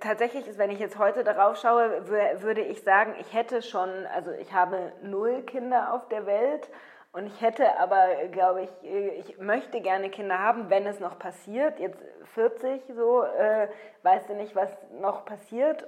tatsächlich 0.00 0.46
ist, 0.46 0.58
wenn 0.58 0.70
ich 0.70 0.78
jetzt 0.78 0.98
heute 0.98 1.24
darauf 1.24 1.56
schaue, 1.56 2.08
würde 2.08 2.60
ich 2.60 2.82
sagen, 2.82 3.14
ich 3.20 3.32
hätte 3.32 3.62
schon, 3.62 3.88
also 4.14 4.30
ich 4.30 4.52
habe 4.52 4.92
null 5.02 5.42
Kinder 5.42 5.94
auf 5.94 6.08
der 6.08 6.26
Welt 6.26 6.68
und 7.14 7.26
ich 7.28 7.40
hätte 7.40 7.78
aber, 7.78 8.08
glaube 8.32 8.62
ich, 8.62 8.70
ich 8.82 9.38
möchte 9.38 9.80
gerne 9.80 10.10
Kinder 10.10 10.40
haben, 10.40 10.68
wenn 10.68 10.84
es 10.84 10.98
noch 10.98 11.16
passiert. 11.16 11.78
Jetzt 11.78 12.02
40 12.34 12.82
so, 12.88 13.22
äh, 13.22 13.68
weißt 14.02 14.28
du 14.28 14.34
nicht, 14.34 14.56
was 14.56 14.68
noch 15.00 15.24
passiert. 15.24 15.86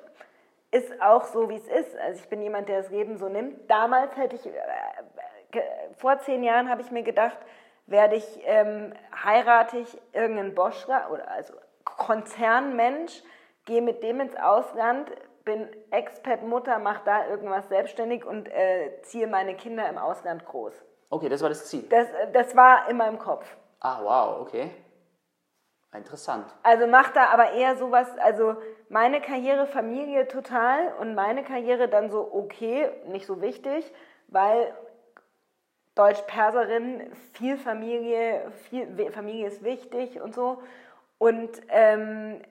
Ist 0.70 1.02
auch 1.02 1.24
so, 1.24 1.50
wie 1.50 1.56
es 1.56 1.66
ist. 1.66 1.98
Also 1.98 2.20
ich 2.22 2.28
bin 2.28 2.42
jemand, 2.42 2.68
der 2.68 2.82
das 2.82 2.92
Leben 2.92 3.18
so 3.18 3.28
nimmt. 3.28 3.68
Damals 3.68 4.16
hätte 4.16 4.36
ich, 4.36 4.46
äh, 4.46 5.62
vor 5.96 6.20
zehn 6.20 6.44
Jahren 6.44 6.70
habe 6.70 6.82
ich 6.82 6.92
mir 6.92 7.02
gedacht, 7.02 7.38
werde 7.86 8.14
ich, 8.14 8.42
ähm, 8.44 8.94
heirate 9.24 9.78
ich 9.78 10.00
irgendeinen 10.12 10.54
Boschler 10.54 11.10
oder 11.10 11.28
also 11.28 11.54
Konzernmensch, 11.84 13.24
gehe 13.64 13.82
mit 13.82 14.04
dem 14.04 14.20
ins 14.20 14.36
Ausland, 14.36 15.10
bin 15.44 15.68
Expat-Mutter, 15.90 16.78
mache 16.78 17.02
da 17.04 17.26
irgendwas 17.26 17.68
selbstständig 17.68 18.24
und 18.24 18.48
äh, 18.48 19.02
ziehe 19.02 19.26
meine 19.26 19.56
Kinder 19.56 19.88
im 19.88 19.98
Ausland 19.98 20.44
groß. 20.44 20.86
Okay, 21.10 21.28
das 21.28 21.42
war 21.42 21.48
das 21.48 21.66
Ziel. 21.66 21.82
Das, 21.88 22.08
das 22.32 22.56
war 22.56 22.88
in 22.88 22.96
meinem 22.96 23.18
Kopf. 23.18 23.46
Ah, 23.80 24.00
wow, 24.02 24.40
okay. 24.40 24.70
Interessant. 25.94 26.44
Also 26.62 26.86
mach 26.86 27.10
da 27.10 27.26
aber 27.28 27.52
eher 27.52 27.76
sowas, 27.76 28.06
also 28.18 28.56
meine 28.88 29.20
Karriere 29.20 29.66
Familie 29.66 30.28
total 30.28 30.92
und 31.00 31.14
meine 31.14 31.42
Karriere 31.42 31.88
dann 31.88 32.10
so 32.10 32.28
okay, 32.32 32.90
nicht 33.06 33.26
so 33.26 33.40
wichtig, 33.40 33.90
weil 34.28 34.74
Deutsch-Perserin, 35.94 37.10
viel 37.32 37.56
Familie, 37.56 38.52
viel 38.68 39.10
Familie 39.12 39.46
ist 39.46 39.64
wichtig 39.64 40.20
und 40.20 40.34
so. 40.34 40.62
Und 41.16 41.50
ähm, 41.68 42.42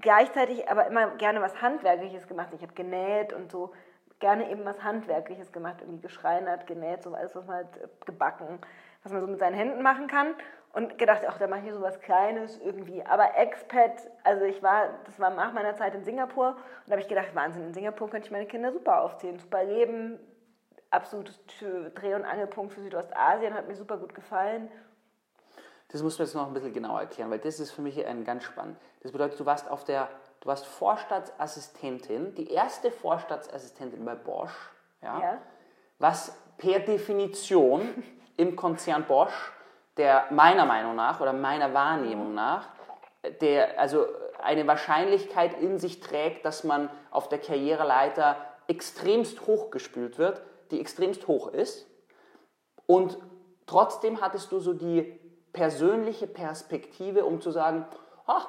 gleichzeitig 0.00 0.70
aber 0.70 0.86
immer 0.86 1.08
gerne 1.16 1.42
was 1.42 1.60
Handwerkliches 1.60 2.26
gemacht. 2.26 2.48
Ich 2.54 2.62
habe 2.62 2.72
genäht 2.72 3.34
und 3.34 3.52
so 3.52 3.72
gerne 4.18 4.50
eben 4.50 4.64
was 4.64 4.82
Handwerkliches 4.82 5.52
gemacht, 5.52 5.76
irgendwie 5.80 6.00
geschreinert, 6.00 6.66
genäht, 6.66 7.02
so 7.02 7.14
alles, 7.14 7.34
was 7.34 7.46
man 7.46 7.56
halt 7.56 7.76
äh, 7.76 7.88
gebacken, 8.04 8.58
was 9.02 9.12
man 9.12 9.20
so 9.20 9.26
mit 9.26 9.38
seinen 9.38 9.54
Händen 9.54 9.82
machen 9.82 10.06
kann. 10.08 10.34
Und 10.72 10.98
gedacht, 10.98 11.22
ach, 11.26 11.38
da 11.38 11.46
mache 11.46 11.66
ich 11.66 11.72
so 11.72 11.80
was 11.80 12.00
Kleines 12.00 12.58
irgendwie. 12.58 13.04
Aber 13.06 13.34
Expat, 13.36 14.10
also 14.24 14.44
ich 14.44 14.62
war, 14.62 14.90
das 15.06 15.18
war 15.18 15.30
nach 15.30 15.54
meiner 15.54 15.74
Zeit 15.74 15.94
in 15.94 16.04
Singapur 16.04 16.48
und 16.48 16.56
da 16.86 16.92
habe 16.92 17.00
ich 17.00 17.08
gedacht, 17.08 17.34
Wahnsinn, 17.34 17.68
in 17.68 17.74
Singapur 17.74 18.10
könnte 18.10 18.26
ich 18.26 18.32
meine 18.32 18.46
Kinder 18.46 18.72
super 18.72 19.00
aufziehen, 19.00 19.38
super 19.38 19.64
leben, 19.64 20.18
absolutes 20.90 21.40
Dreh- 21.94 22.14
und 22.14 22.26
Angelpunkt 22.26 22.74
für 22.74 22.82
Südostasien, 22.82 23.54
hat 23.54 23.68
mir 23.68 23.74
super 23.74 23.96
gut 23.96 24.14
gefallen. 24.14 24.68
Das 25.88 26.02
muss 26.02 26.18
man 26.18 26.26
jetzt 26.26 26.34
noch 26.34 26.46
ein 26.46 26.52
bisschen 26.52 26.72
genauer 26.72 27.00
erklären, 27.00 27.30
weil 27.30 27.38
das 27.38 27.60
ist 27.60 27.70
für 27.70 27.80
mich 27.82 28.04
ein 28.04 28.24
ganz 28.24 28.44
spannend. 28.44 28.76
Das 29.00 29.12
bedeutet, 29.12 29.38
du 29.38 29.46
warst 29.46 29.70
auf 29.70 29.84
der, 29.84 30.08
du 30.46 30.50
warst 30.50 30.66
Vorstadtsassistentin, 30.66 32.36
die 32.36 32.52
erste 32.52 32.92
Vorstadtsassistentin 32.92 34.04
bei 34.04 34.14
Bosch, 34.14 34.54
ja, 35.02 35.20
Ja. 35.20 35.38
was 35.98 36.40
per 36.56 36.78
Definition 36.78 38.04
im 38.36 38.54
Konzern 38.54 39.04
Bosch, 39.06 39.52
der 39.96 40.26
meiner 40.30 40.64
Meinung 40.64 40.94
nach 40.94 41.20
oder 41.20 41.32
meiner 41.32 41.74
Wahrnehmung 41.74 42.32
nach, 42.34 42.68
der 43.40 43.80
also 43.80 44.06
eine 44.40 44.68
Wahrscheinlichkeit 44.68 45.60
in 45.60 45.80
sich 45.80 45.98
trägt, 45.98 46.44
dass 46.44 46.62
man 46.62 46.90
auf 47.10 47.28
der 47.28 47.40
Karriereleiter 47.40 48.36
extremst 48.68 49.48
hochgespült 49.48 50.16
wird, 50.16 50.42
die 50.70 50.80
extremst 50.80 51.26
hoch 51.26 51.48
ist. 51.48 51.90
Und 52.86 53.18
trotzdem 53.66 54.20
hattest 54.20 54.52
du 54.52 54.60
so 54.60 54.74
die 54.74 55.18
persönliche 55.52 56.28
Perspektive, 56.28 57.24
um 57.24 57.40
zu 57.40 57.50
sagen, 57.50 57.84
ach, 58.26 58.48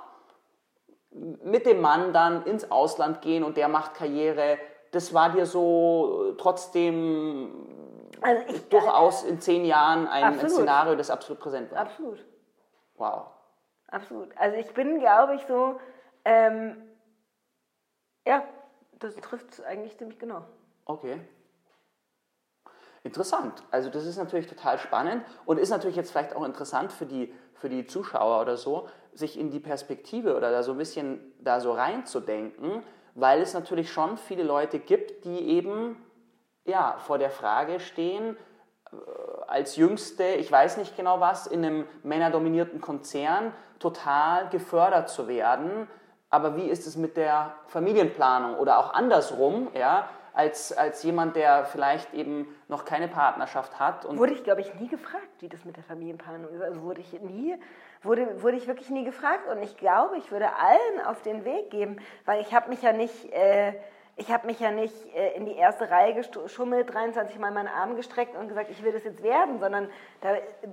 mit 1.11 1.65
dem 1.65 1.81
Mann 1.81 2.13
dann 2.13 2.45
ins 2.45 2.69
Ausland 2.71 3.21
gehen 3.21 3.43
und 3.43 3.57
der 3.57 3.67
macht 3.67 3.93
Karriere, 3.93 4.57
das 4.91 5.13
war 5.13 5.31
dir 5.31 5.45
so 5.45 6.33
trotzdem 6.37 8.09
Also 8.21 8.43
ich, 8.47 8.69
durchaus 8.69 9.23
in 9.23 9.39
zehn 9.39 9.65
Jahren 9.65 10.07
ein, 10.07 10.23
Absolut. 10.23 10.51
Szenario, 10.51 10.95
das 10.95 11.09
absolut 11.09 11.41
präsent 11.41 11.71
war. 11.71 11.79
Absolut. 11.79 12.23
Wow. 12.95 13.27
Absolut. 13.87 14.35
Also 14.37 14.57
ich 14.57 14.73
bin, 14.73 14.99
glaube 14.99 15.35
ich, 15.35 15.45
so, 15.45 15.79
ähm, 16.25 16.81
ja, 18.25 18.43
das 18.99 19.15
trifft 19.15 19.51
es 19.51 19.61
eigentlich 19.63 19.97
ziemlich 19.97 20.19
genau. 20.19 20.43
Okay. 20.85 21.21
Interessant. 23.07 23.63
Also 23.71 23.89
das 23.89 24.05
ist 24.05 24.17
natürlich 24.17 24.47
total 24.47 24.77
spannend 24.79 25.23
und 25.45 25.59
ist 25.59 25.69
natürlich 25.69 25.95
jetzt 25.95 26.11
vielleicht 26.11 26.35
auch 26.35 26.43
interessant 26.43 26.91
für 26.91 27.05
die, 27.05 27.33
für 27.53 27.69
die 27.69 27.87
Zuschauer 27.87 28.41
oder 28.41 28.57
so, 28.57 28.89
sich 29.13 29.39
in 29.39 29.49
die 29.49 29.61
Perspektive 29.61 30.35
oder 30.35 30.51
da 30.51 30.61
so 30.61 30.73
ein 30.73 30.77
bisschen 30.77 31.21
da 31.39 31.61
so 31.61 31.71
reinzudenken, 31.71 32.83
weil 33.15 33.41
es 33.41 33.53
natürlich 33.53 33.93
schon 33.93 34.17
viele 34.17 34.43
Leute 34.43 34.79
gibt, 34.79 35.23
die 35.23 35.39
eben 35.39 35.95
ja, 36.65 36.97
vor 36.97 37.17
der 37.17 37.29
Frage 37.29 37.79
stehen, 37.79 38.35
äh, 38.91 38.95
als 39.47 39.77
Jüngste, 39.77 40.25
ich 40.25 40.51
weiß 40.51 40.75
nicht 40.75 40.97
genau 40.97 41.21
was, 41.21 41.47
in 41.47 41.63
einem 41.63 41.87
männerdominierten 42.03 42.81
Konzern 42.81 43.53
total 43.79 44.49
gefördert 44.49 45.07
zu 45.07 45.29
werden. 45.29 45.87
Aber 46.29 46.57
wie 46.57 46.67
ist 46.67 46.85
es 46.85 46.97
mit 46.97 47.15
der 47.15 47.55
Familienplanung 47.67 48.55
oder 48.55 48.79
auch 48.79 48.93
andersrum, 48.93 49.69
ja, 49.73 50.09
als, 50.38 50.72
als 50.72 51.01
jemand, 51.01 51.36
der 51.36 51.65
vielleicht 51.65 52.13
eben 52.13 52.48
noch 52.67 52.86
keine 52.86 53.08
Partnerschaft 53.08 53.79
hat? 53.79 54.06
Und 54.06 54.20
wurde 54.20 54.34
ich, 54.34 54.44
glaube 54.44 54.62
ich, 54.62 54.74
nie 54.75 54.88
gefragt, 54.88 55.27
wie 55.39 55.50
das 55.50 55.65
mit 55.65 55.75
der 55.77 55.84
Familienplanung 55.84 56.53
ist. 56.53 56.62
Also 56.62 56.84
wurde 56.84 57.01
ich 57.01 57.20
nie, 57.22 57.56
wurde, 58.03 58.41
wurde 58.44 58.56
ich 58.56 58.67
wirklich 58.67 58.91
nie 58.91 59.03
gefragt. 59.03 59.48
Und 59.51 59.63
ich 59.63 59.77
glaube, 59.77 60.17
ich 60.17 60.32
würde 60.32 60.50
allen 60.56 61.06
auf 61.08 61.24
den 61.24 61.44
Weg 61.44 61.72
geben, 61.72 61.98
weil 62.25 62.41
ich 62.41 62.53
habe 62.53 62.70
mich 62.70 62.82
ja 62.82 62.94
nicht... 62.94 63.34
Äh, 63.34 63.74
ich 64.20 64.32
habe 64.32 64.48
mich 64.48 64.60
ja 64.60 64.72
nicht 64.72 64.96
äh, 65.15 65.34
in 65.34 65.46
die 65.46 65.56
erste 65.56 65.91
Reihe 65.91 66.15
geschummelt, 66.15 66.91
23 66.91 67.38
Mal 67.38 67.51
meinen 67.51 67.67
Arm 67.67 67.96
gestreckt 67.96 68.36
und 68.36 68.48
gesagt, 68.48 68.72
ich 68.72 68.84
will 68.84 68.91
das 68.91 69.03
jetzt 69.03 69.22
werden, 69.22 69.60
sondern 69.60 69.89
da 70.22 70.29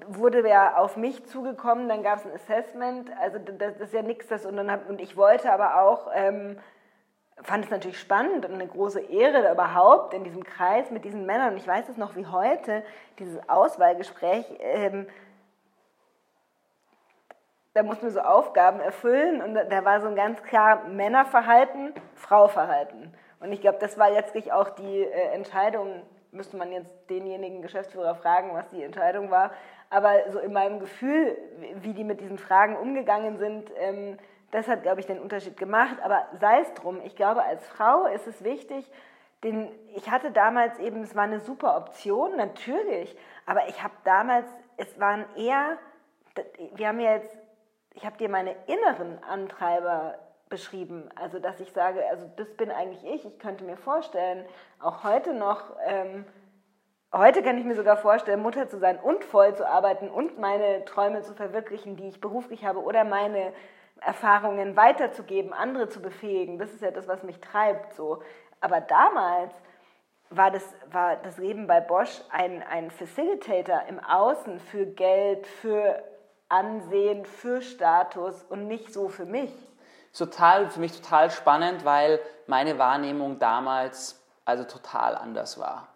wurde 0.09 0.49
ja 0.49 0.79
auf 0.79 0.97
mich 0.97 1.27
zugekommen, 1.27 1.87
dann 1.87 2.03
gab 2.03 2.21
es 2.21 2.25
ein 2.25 2.33
Assessment, 2.33 3.11
also 3.21 3.39
das, 3.39 3.77
ist 3.77 3.93
ja 3.93 4.01
nichts, 4.01 4.29
das 4.29 4.47
und, 4.47 4.57
dann 4.57 4.71
hab, 4.71 4.89
und 4.89 4.99
ich 4.99 5.19
wollte 5.19 5.53
aber 5.53 5.83
auch, 5.83 6.11
ähm, 6.15 6.59
fand 7.43 7.65
es 7.65 7.71
natürlich 7.71 7.99
spannend 7.99 8.47
und 8.47 8.55
eine 8.55 8.67
große 8.67 9.01
Ehre 9.01 9.51
überhaupt 9.51 10.15
in 10.15 10.25
diesem 10.25 10.45
Kreis 10.45 10.91
mit 10.91 11.05
diesen 11.05 11.27
Männern, 11.27 11.53
und 11.53 11.57
ich 11.57 11.67
weiß 11.67 11.89
es 11.89 11.97
noch 11.97 12.17
wie 12.17 12.27
heute, 12.27 12.83
dieses 13.19 13.49
Auswahlgespräch, 13.49 14.47
ähm, 14.61 15.07
da 17.75 17.83
mussten 17.83 18.05
wir 18.05 18.13
so 18.13 18.21
Aufgaben 18.21 18.81
erfüllen 18.81 19.43
und 19.43 19.55
da, 19.55 19.65
da 19.65 19.85
war 19.85 20.01
so 20.01 20.07
ein 20.07 20.15
ganz 20.15 20.43
klar 20.45 20.85
Männerverhalten, 20.85 21.93
Frauverhalten. 22.15 23.13
Und 23.41 23.53
ich 23.53 23.61
glaube, 23.61 23.79
das 23.81 23.99
war 23.99 24.11
letztlich 24.11 24.53
auch 24.53 24.71
die 24.71 25.03
äh, 25.03 25.33
Entscheidung, 25.33 26.03
müsste 26.31 26.57
man 26.57 26.73
jetzt 26.73 26.91
denjenigen 27.11 27.63
Geschäftsführer 27.63 28.15
fragen, 28.15 28.55
was 28.55 28.69
die 28.69 28.83
Entscheidung 28.83 29.31
war. 29.31 29.51
Aber 29.91 30.31
so 30.31 30.39
in 30.39 30.53
meinem 30.53 30.79
Gefühl, 30.79 31.37
wie 31.77 31.95
die 31.95 32.05
mit 32.05 32.21
diesen 32.21 32.39
Fragen 32.39 32.77
umgegangen 32.77 33.39
sind, 33.39 33.71
ähm, 33.77 34.19
das 34.55 34.69
hat, 34.69 34.85
glaube 34.85 35.01
ich, 35.01 35.07
den 35.07 35.19
Unterschied 35.19 35.57
gemacht. 35.57 35.97
Aber 36.05 36.29
sei 36.39 36.61
es 36.61 36.73
drum, 36.75 37.01
ich 37.03 37.17
glaube, 37.17 37.43
als 37.43 37.67
Frau 37.67 38.07
ist 38.07 38.29
es 38.29 38.45
wichtig, 38.45 38.89
den, 39.43 39.69
ich 39.97 40.13
hatte 40.13 40.31
damals 40.31 40.79
eben, 40.79 41.03
es 41.03 41.17
war 41.17 41.25
eine 41.25 41.41
super 41.41 41.77
Option, 41.77 42.37
natürlich, 42.37 43.17
aber 43.47 43.69
ich 43.69 43.83
habe 43.83 43.95
damals, 44.05 44.47
es 44.77 45.01
waren 45.01 45.25
eher, 45.37 45.77
wir 46.77 46.87
haben 46.87 47.01
ja 47.01 47.17
jetzt, 47.17 47.37
ich 47.95 48.07
habe 48.07 48.17
dir 48.17 48.29
meine 48.29 48.55
inneren 48.69 49.23
Antreiber 49.25 50.19
beschrieben. 50.49 51.09
Also, 51.17 51.41
dass 51.41 51.59
ich 51.59 51.73
sage, 51.73 52.05
also 52.09 52.31
das 52.37 52.49
bin 52.55 52.71
eigentlich 52.71 53.05
ich. 53.05 53.25
Ich 53.25 53.39
könnte 53.41 53.65
mir 53.65 53.77
vorstellen, 53.77 54.47
auch 54.79 55.03
heute 55.03 55.35
noch, 55.35 55.65
ähm, 55.85 56.25
heute 57.13 57.43
kann 57.43 57.59
ich 57.59 57.65
mir 57.65 57.75
sogar 57.75 57.97
vorstellen, 57.97 58.41
Mutter 58.41 58.69
zu 58.69 58.79
sein 58.79 59.01
und 59.01 59.25
voll 59.25 59.57
zu 59.57 59.69
arbeiten 59.69 60.09
und 60.09 60.39
meine 60.39 60.85
Träume 60.85 61.23
zu 61.23 61.35
verwirklichen, 61.35 61.97
die 61.97 62.07
ich 62.07 62.21
beruflich 62.21 62.65
habe 62.65 62.85
oder 62.85 63.03
meine 63.03 63.53
Erfahrungen 64.01 64.77
weiterzugeben, 64.77 65.53
andere 65.53 65.89
zu 65.89 66.01
befähigen. 66.01 66.59
Das 66.59 66.73
ist 66.73 66.83
ja 66.83 66.91
das, 66.91 67.09
was 67.09 67.23
mich 67.23 67.41
treibt. 67.41 67.95
So. 67.95 68.23
Aber 68.61 68.81
damals 68.81 69.55
war 70.31 70.51
das, 70.51 70.65
war 70.91 71.17
das 71.17 71.39
Leben 71.39 71.67
bei 71.67 71.81
Bosch 71.81 72.21
ein, 72.31 72.63
ein 72.63 72.91
Facilitator 72.91 73.83
im 73.89 74.01
Außen 74.01 74.59
für 74.61 74.87
Geld, 74.87 75.47
für 75.47 76.03
Ansehen, 76.49 77.25
für 77.25 77.63
Status 77.63 78.43
und 78.45 78.67
nicht 78.67 78.93
so 78.93 79.09
für 79.09 79.27
mich 79.27 79.53
total, 80.17 80.71
für 80.71 80.81
mich 80.81 81.01
total 81.01 81.31
spannend, 81.31 81.85
weil 81.85 82.21
meine 82.47 82.79
Wahrnehmung 82.79 83.39
damals 83.39 84.23
also 84.45 84.65
total 84.65 85.17
anders 85.17 85.59
war. 85.59 85.89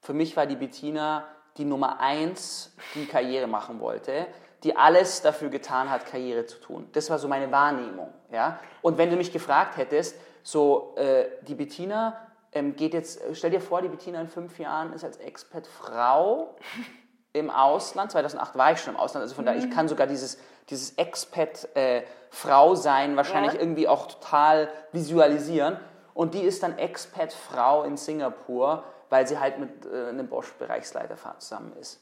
Für 0.00 0.14
mich 0.14 0.36
war 0.36 0.46
die 0.46 0.56
Bettina 0.56 1.24
die 1.56 1.64
Nummer 1.64 2.00
eins, 2.00 2.74
die 2.94 3.06
Karriere 3.06 3.46
machen 3.46 3.80
wollte, 3.80 4.26
die 4.66 4.76
alles 4.76 5.22
dafür 5.22 5.48
getan 5.48 5.88
hat, 5.90 6.04
Karriere 6.06 6.44
zu 6.44 6.58
tun. 6.58 6.88
Das 6.92 7.08
war 7.08 7.20
so 7.20 7.28
meine 7.28 7.52
Wahrnehmung. 7.52 8.12
Ja? 8.32 8.58
Und 8.82 8.98
wenn 8.98 9.10
du 9.10 9.16
mich 9.16 9.32
gefragt 9.32 9.76
hättest, 9.76 10.16
so 10.42 10.96
äh, 10.96 11.26
die 11.42 11.54
Bettina 11.54 12.20
ähm, 12.50 12.74
geht 12.74 12.92
jetzt, 12.92 13.20
stell 13.34 13.52
dir 13.52 13.60
vor, 13.60 13.80
die 13.80 13.88
Bettina 13.88 14.20
in 14.20 14.26
fünf 14.26 14.58
Jahren 14.58 14.92
ist 14.92 15.04
als 15.04 15.18
Expat 15.18 15.68
Frau 15.68 16.56
im 17.32 17.48
Ausland. 17.48 18.10
2008 18.10 18.58
war 18.58 18.72
ich 18.72 18.80
schon 18.80 18.94
im 18.94 19.00
Ausland, 19.00 19.22
also 19.22 19.36
von 19.36 19.44
mhm. 19.44 19.46
daher, 19.46 19.62
ich 19.62 19.70
kann 19.70 19.86
sogar 19.86 20.08
dieses, 20.08 20.40
dieses 20.68 20.94
Expat-Frau-Sein 20.94 23.12
äh, 23.12 23.16
wahrscheinlich 23.16 23.54
ja. 23.54 23.60
irgendwie 23.60 23.86
auch 23.86 24.08
total 24.08 24.68
visualisieren. 24.90 25.78
Und 26.12 26.34
die 26.34 26.42
ist 26.42 26.64
dann 26.64 26.76
Expat-Frau 26.76 27.84
in 27.84 27.96
Singapur, 27.96 28.82
weil 29.10 29.28
sie 29.28 29.38
halt 29.38 29.60
mit 29.60 29.86
äh, 29.86 30.08
einem 30.08 30.26
Bosch-Bereichsleiter 30.26 31.16
zusammen 31.38 31.72
ist. 31.80 32.00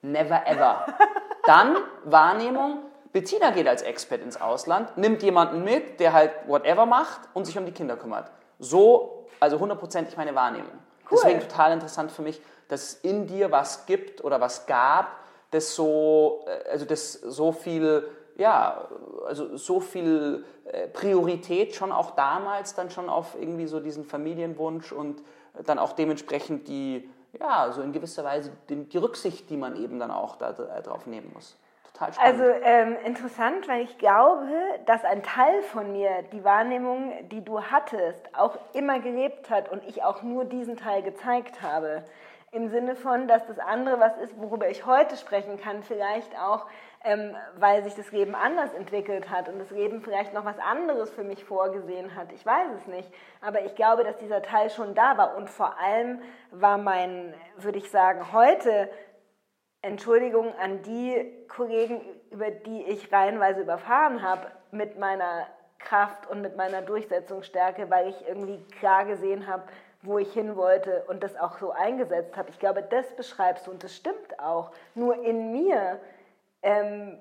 Never 0.00 0.46
ever. 0.46 0.86
Dann 1.50 1.78
Wahrnehmung, 2.04 2.78
Bettina 3.12 3.50
geht 3.50 3.66
als 3.66 3.82
Expat 3.82 4.20
ins 4.20 4.40
Ausland, 4.40 4.96
nimmt 4.96 5.20
jemanden 5.24 5.64
mit, 5.64 5.98
der 5.98 6.12
halt 6.12 6.30
whatever 6.46 6.86
macht 6.86 7.22
und 7.34 7.44
sich 7.44 7.58
um 7.58 7.66
die 7.66 7.72
Kinder 7.72 7.96
kümmert. 7.96 8.30
So, 8.60 9.26
also 9.40 9.58
hundertprozentig 9.58 10.16
meine 10.16 10.32
Wahrnehmung. 10.36 10.70
Cool. 11.10 11.18
Deswegen 11.20 11.40
total 11.40 11.72
interessant 11.72 12.12
für 12.12 12.22
mich, 12.22 12.40
dass 12.68 12.82
es 12.82 12.94
in 13.02 13.26
dir 13.26 13.50
was 13.50 13.86
gibt 13.86 14.22
oder 14.22 14.40
was 14.40 14.66
gab, 14.66 15.08
das 15.50 15.74
so, 15.74 16.44
äh, 16.46 16.70
also 16.70 16.84
das 16.84 17.14
so 17.14 17.50
viel, 17.50 18.08
ja, 18.36 18.86
also 19.26 19.56
so 19.56 19.80
viel 19.80 20.44
äh, 20.66 20.86
Priorität 20.86 21.74
schon 21.74 21.90
auch 21.90 22.12
damals 22.12 22.76
dann 22.76 22.90
schon 22.90 23.08
auf 23.08 23.34
irgendwie 23.34 23.66
so 23.66 23.80
diesen 23.80 24.04
Familienwunsch 24.04 24.92
und 24.92 25.20
dann 25.64 25.80
auch 25.80 25.94
dementsprechend 25.94 26.68
die, 26.68 27.10
ja, 27.38 27.70
so 27.72 27.82
in 27.82 27.92
gewisser 27.92 28.24
Weise 28.24 28.52
die, 28.68 28.84
die 28.84 28.98
Rücksicht, 28.98 29.50
die 29.50 29.56
man 29.56 29.76
eben 29.76 29.98
dann 29.98 30.10
auch 30.10 30.36
da, 30.36 30.50
äh, 30.50 30.82
drauf 30.82 31.06
nehmen 31.06 31.30
muss. 31.32 31.56
Total 31.92 32.12
spannend. 32.12 32.40
Also 32.40 32.52
ähm, 32.62 32.96
interessant, 33.04 33.68
weil 33.68 33.82
ich 33.82 33.98
glaube, 33.98 34.48
dass 34.86 35.04
ein 35.04 35.22
Teil 35.22 35.62
von 35.62 35.92
mir 35.92 36.22
die 36.32 36.44
Wahrnehmung, 36.44 37.12
die 37.30 37.44
du 37.44 37.62
hattest, 37.62 38.34
auch 38.36 38.58
immer 38.72 39.00
gelebt 39.00 39.50
hat 39.50 39.70
und 39.70 39.84
ich 39.84 40.02
auch 40.02 40.22
nur 40.22 40.44
diesen 40.44 40.76
Teil 40.76 41.02
gezeigt 41.02 41.62
habe. 41.62 42.04
Im 42.52 42.68
Sinne 42.68 42.96
von, 42.96 43.28
dass 43.28 43.46
das 43.46 43.60
andere 43.60 44.00
was 44.00 44.16
ist, 44.16 44.36
worüber 44.40 44.68
ich 44.68 44.84
heute 44.84 45.16
sprechen 45.16 45.56
kann, 45.60 45.84
vielleicht 45.84 46.36
auch, 46.36 46.66
ähm, 47.02 47.34
weil 47.56 47.82
sich 47.82 47.94
das 47.94 48.12
Leben 48.12 48.34
anders 48.34 48.74
entwickelt 48.74 49.30
hat 49.30 49.48
und 49.48 49.58
das 49.58 49.70
Leben 49.70 50.02
vielleicht 50.02 50.34
noch 50.34 50.44
was 50.44 50.58
anderes 50.58 51.10
für 51.10 51.24
mich 51.24 51.44
vorgesehen 51.44 52.14
hat. 52.14 52.32
Ich 52.32 52.44
weiß 52.44 52.68
es 52.78 52.86
nicht. 52.86 53.10
Aber 53.40 53.64
ich 53.64 53.74
glaube, 53.74 54.04
dass 54.04 54.18
dieser 54.18 54.42
Teil 54.42 54.68
schon 54.70 54.94
da 54.94 55.16
war. 55.16 55.36
Und 55.36 55.48
vor 55.48 55.78
allem 55.78 56.20
war 56.50 56.76
mein, 56.76 57.34
würde 57.56 57.78
ich 57.78 57.90
sagen, 57.90 58.32
heute 58.32 58.90
Entschuldigung 59.82 60.52
an 60.58 60.82
die 60.82 61.46
Kollegen, 61.48 62.02
über 62.30 62.50
die 62.50 62.82
ich 62.82 63.10
reihenweise 63.10 63.62
überfahren 63.62 64.22
habe, 64.22 64.50
mit 64.70 64.98
meiner 64.98 65.46
Kraft 65.78 66.28
und 66.28 66.42
mit 66.42 66.56
meiner 66.56 66.82
Durchsetzungsstärke, 66.82 67.88
weil 67.88 68.08
ich 68.08 68.28
irgendwie 68.28 68.62
klar 68.78 69.06
gesehen 69.06 69.46
habe, 69.46 69.62
wo 70.02 70.18
ich 70.18 70.32
hin 70.32 70.56
wollte 70.56 71.04
und 71.08 71.22
das 71.22 71.36
auch 71.36 71.58
so 71.58 71.72
eingesetzt 71.72 72.36
habe. 72.36 72.50
Ich 72.50 72.58
glaube, 72.58 72.82
das 72.82 73.14
beschreibst 73.16 73.66
du 73.66 73.70
und 73.70 73.82
das 73.82 73.94
stimmt 73.94 74.38
auch. 74.38 74.70
Nur 74.94 75.24
in 75.24 75.52
mir, 75.52 75.98
ähm, 76.62 77.20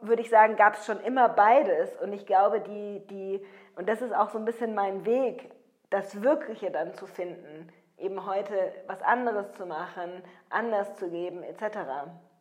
würde 0.00 0.22
ich 0.22 0.30
sagen, 0.30 0.56
gab 0.56 0.74
es 0.74 0.86
schon 0.86 1.00
immer 1.00 1.28
beides. 1.28 1.96
Und 2.00 2.12
ich 2.12 2.26
glaube, 2.26 2.60
die, 2.60 3.06
die, 3.08 3.44
und 3.76 3.88
das 3.88 4.02
ist 4.02 4.14
auch 4.14 4.30
so 4.30 4.38
ein 4.38 4.44
bisschen 4.44 4.74
mein 4.74 5.04
Weg, 5.04 5.50
das 5.90 6.22
Wirkliche 6.22 6.70
dann 6.70 6.94
zu 6.94 7.06
finden, 7.06 7.72
eben 7.96 8.24
heute 8.26 8.72
was 8.86 9.02
anderes 9.02 9.52
zu 9.52 9.66
machen, 9.66 10.22
anders 10.50 10.94
zu 10.96 11.06
leben, 11.06 11.42
etc. 11.42 11.78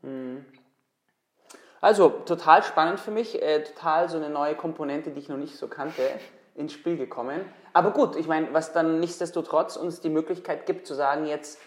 Mhm. 0.01 0.45
Also 1.79 2.09
total 2.09 2.63
spannend 2.63 2.99
für 2.99 3.11
mich, 3.11 3.41
äh, 3.41 3.63
total 3.63 4.09
so 4.09 4.17
eine 4.17 4.29
neue 4.29 4.55
Komponente, 4.55 5.11
die 5.11 5.19
ich 5.19 5.29
noch 5.29 5.37
nicht 5.37 5.57
so 5.57 5.67
kannte 5.67 6.01
ins 6.55 6.73
Spiel 6.73 6.97
gekommen. 6.97 7.45
Aber 7.73 7.91
gut, 7.91 8.15
ich 8.15 8.27
meine, 8.27 8.53
was 8.53 8.73
dann 8.73 8.99
nichtsdestotrotz 8.99 9.77
uns 9.77 10.01
die 10.01 10.09
Möglichkeit 10.09 10.65
gibt 10.65 10.87
zu 10.87 10.95
sagen, 10.95 11.25
jetzt, 11.27 11.61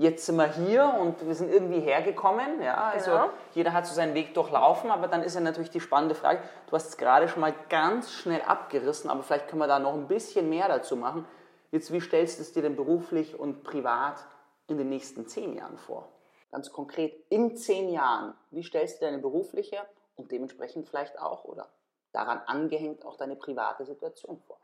jetzt 0.00 0.24
sind 0.24 0.36
wir 0.36 0.50
hier 0.50 0.94
und 0.98 1.26
wir 1.26 1.34
sind 1.34 1.52
irgendwie 1.52 1.80
hergekommen. 1.80 2.62
Ja, 2.62 2.88
also 2.88 3.10
genau. 3.10 3.30
jeder 3.52 3.74
hat 3.74 3.86
so 3.86 3.94
seinen 3.94 4.14
Weg 4.14 4.32
durchlaufen, 4.32 4.90
aber 4.90 5.08
dann 5.08 5.22
ist 5.22 5.34
ja 5.34 5.42
natürlich 5.42 5.70
die 5.70 5.80
spannende 5.80 6.14
Frage, 6.14 6.40
du 6.68 6.72
hast 6.72 6.88
es 6.88 6.96
gerade 6.96 7.28
schon 7.28 7.42
mal 7.42 7.54
ganz 7.68 8.10
schnell 8.10 8.40
abgerissen, 8.40 9.10
aber 9.10 9.22
vielleicht 9.22 9.48
können 9.48 9.60
wir 9.60 9.66
da 9.66 9.78
noch 9.78 9.92
ein 9.92 10.08
bisschen 10.08 10.48
mehr 10.48 10.68
dazu 10.68 10.96
machen. 10.96 11.26
Jetzt, 11.70 11.92
wie 11.92 12.00
stellst 12.00 12.38
du 12.38 12.42
es 12.42 12.52
dir 12.52 12.62
denn 12.62 12.76
beruflich 12.76 13.38
und 13.38 13.62
privat 13.62 14.24
in 14.68 14.78
den 14.78 14.88
nächsten 14.88 15.26
zehn 15.26 15.54
Jahren 15.54 15.76
vor? 15.76 16.08
Ganz 16.50 16.72
konkret, 16.72 17.14
in 17.28 17.54
zehn 17.56 17.90
Jahren, 17.90 18.34
wie 18.50 18.62
stellst 18.62 19.00
du 19.00 19.04
deine 19.04 19.18
berufliche 19.18 19.76
und 20.16 20.32
dementsprechend 20.32 20.88
vielleicht 20.88 21.20
auch, 21.20 21.44
oder 21.44 21.68
daran 22.12 22.40
angehängt 22.46 23.04
auch 23.04 23.16
deine 23.16 23.36
private 23.36 23.84
Situation 23.84 24.40
vor? 24.46 24.58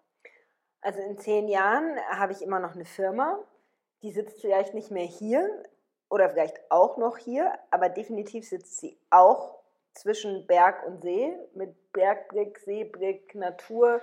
Also 0.80 1.00
in 1.00 1.18
zehn 1.18 1.46
Jahren 1.46 1.98
habe 2.10 2.32
ich 2.32 2.40
immer 2.40 2.58
noch 2.58 2.74
eine 2.74 2.86
Firma, 2.86 3.38
die 4.02 4.12
sitzt 4.12 4.40
vielleicht 4.40 4.74
nicht 4.74 4.90
mehr 4.90 5.06
hier 5.06 5.62
oder 6.08 6.30
vielleicht 6.30 6.70
auch 6.70 6.96
noch 6.96 7.18
hier, 7.18 7.58
aber 7.70 7.88
definitiv 7.88 8.48
sitzt 8.48 8.78
sie 8.78 8.98
auch 9.10 9.58
zwischen 9.94 10.46
Berg 10.46 10.86
und 10.86 11.02
See 11.02 11.34
mit 11.54 11.92
Bergblick, 11.92 12.58
Seeblick, 12.58 13.34
Natur. 13.34 14.00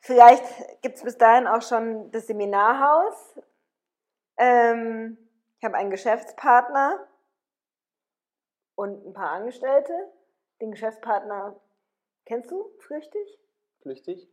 Vielleicht 0.00 0.44
gibt 0.82 0.96
es 0.96 1.02
bis 1.02 1.16
dahin 1.16 1.46
auch 1.46 1.62
schon 1.62 2.10
das 2.10 2.26
Seminarhaus. 2.26 3.40
Ähm, 4.36 5.16
ich 5.58 5.64
habe 5.64 5.76
einen 5.76 5.90
Geschäftspartner 5.90 7.06
und 8.74 9.06
ein 9.06 9.12
paar 9.12 9.30
Angestellte. 9.30 9.92
Den 10.60 10.72
Geschäftspartner 10.72 11.58
kennst 12.24 12.50
du 12.50 12.70
flüchtig? 12.80 13.38
Flüchtig? 13.80 14.28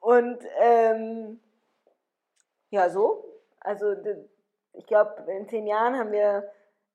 Und 0.00 0.42
ähm, 0.60 1.40
ja, 2.70 2.88
so. 2.88 3.24
Also 3.60 3.94
ich 4.72 4.86
glaube, 4.86 5.30
in 5.30 5.48
zehn 5.48 5.66
Jahren 5.66 5.98
haben 5.98 6.12
wir 6.12 6.50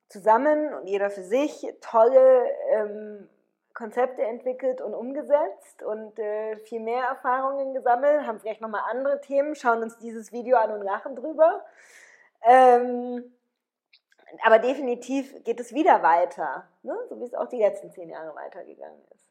zusammen 0.09 0.73
und 0.73 0.87
jeder 0.87 1.09
für 1.09 1.23
sich 1.23 1.65
tolle 1.81 2.49
ähm, 2.71 3.29
Konzepte 3.73 4.23
entwickelt 4.23 4.81
und 4.81 4.93
umgesetzt 4.93 5.83
und 5.83 6.17
äh, 6.17 6.57
viel 6.57 6.79
mehr 6.79 7.03
Erfahrungen 7.03 7.73
gesammelt, 7.73 8.25
haben 8.25 8.39
vielleicht 8.39 8.61
nochmal 8.61 8.83
andere 8.89 9.19
Themen, 9.21 9.53
schauen 9.55 9.83
uns 9.83 9.97
dieses 9.97 10.31
Video 10.31 10.57
an 10.57 10.71
und 10.71 10.81
lachen 10.81 11.15
drüber. 11.15 11.65
Ähm, 12.43 13.33
aber 14.43 14.59
definitiv 14.59 15.43
geht 15.43 15.59
es 15.59 15.73
wieder 15.73 16.01
weiter, 16.03 16.67
ne? 16.83 16.97
so 17.09 17.19
wie 17.19 17.25
es 17.25 17.33
auch 17.33 17.47
die 17.47 17.59
letzten 17.59 17.91
zehn 17.91 18.09
Jahre 18.09 18.33
weitergegangen 18.35 19.01
ist. 19.13 19.29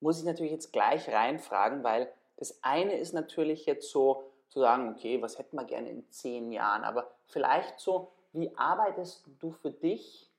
Muss 0.00 0.18
ich 0.18 0.24
natürlich 0.24 0.52
jetzt 0.52 0.72
gleich 0.72 1.08
reinfragen, 1.08 1.82
weil 1.82 2.12
das 2.36 2.58
eine 2.62 2.98
ist 2.98 3.14
natürlich 3.14 3.64
jetzt 3.64 3.90
so 3.90 4.24
zu 4.54 4.60
sagen, 4.60 4.94
okay, 4.94 5.20
was 5.20 5.36
hätten 5.36 5.56
wir 5.56 5.64
gerne 5.64 5.90
in 5.90 6.08
zehn 6.10 6.52
Jahren, 6.52 6.84
aber 6.84 7.10
vielleicht 7.26 7.80
so, 7.80 8.12
wie 8.32 8.56
arbeitest 8.56 9.26
du 9.40 9.50
für 9.50 9.72
dich 9.72 10.30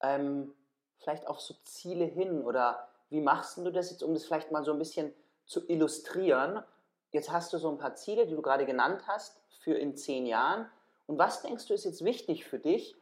ähm, 0.00 0.54
vielleicht 0.98 1.26
auf 1.26 1.40
so 1.40 1.54
Ziele 1.64 2.04
hin 2.04 2.44
oder 2.44 2.88
wie 3.10 3.20
machst 3.20 3.58
du 3.58 3.70
das 3.70 3.90
jetzt, 3.90 4.04
um 4.04 4.14
das 4.14 4.24
vielleicht 4.24 4.52
mal 4.52 4.64
so 4.64 4.72
ein 4.72 4.78
bisschen 4.78 5.12
zu 5.46 5.68
illustrieren? 5.68 6.62
Jetzt 7.10 7.32
hast 7.32 7.52
du 7.52 7.58
so 7.58 7.70
ein 7.70 7.78
paar 7.78 7.96
Ziele, 7.96 8.26
die 8.26 8.36
du 8.36 8.42
gerade 8.42 8.66
genannt 8.66 9.02
hast, 9.08 9.36
für 9.62 9.74
in 9.74 9.96
zehn 9.96 10.26
Jahren. 10.26 10.70
Und 11.06 11.18
was 11.18 11.42
denkst 11.42 11.66
du 11.66 11.74
ist 11.74 11.84
jetzt 11.84 12.04
wichtig 12.04 12.44
für 12.44 12.60
dich, 12.60 12.94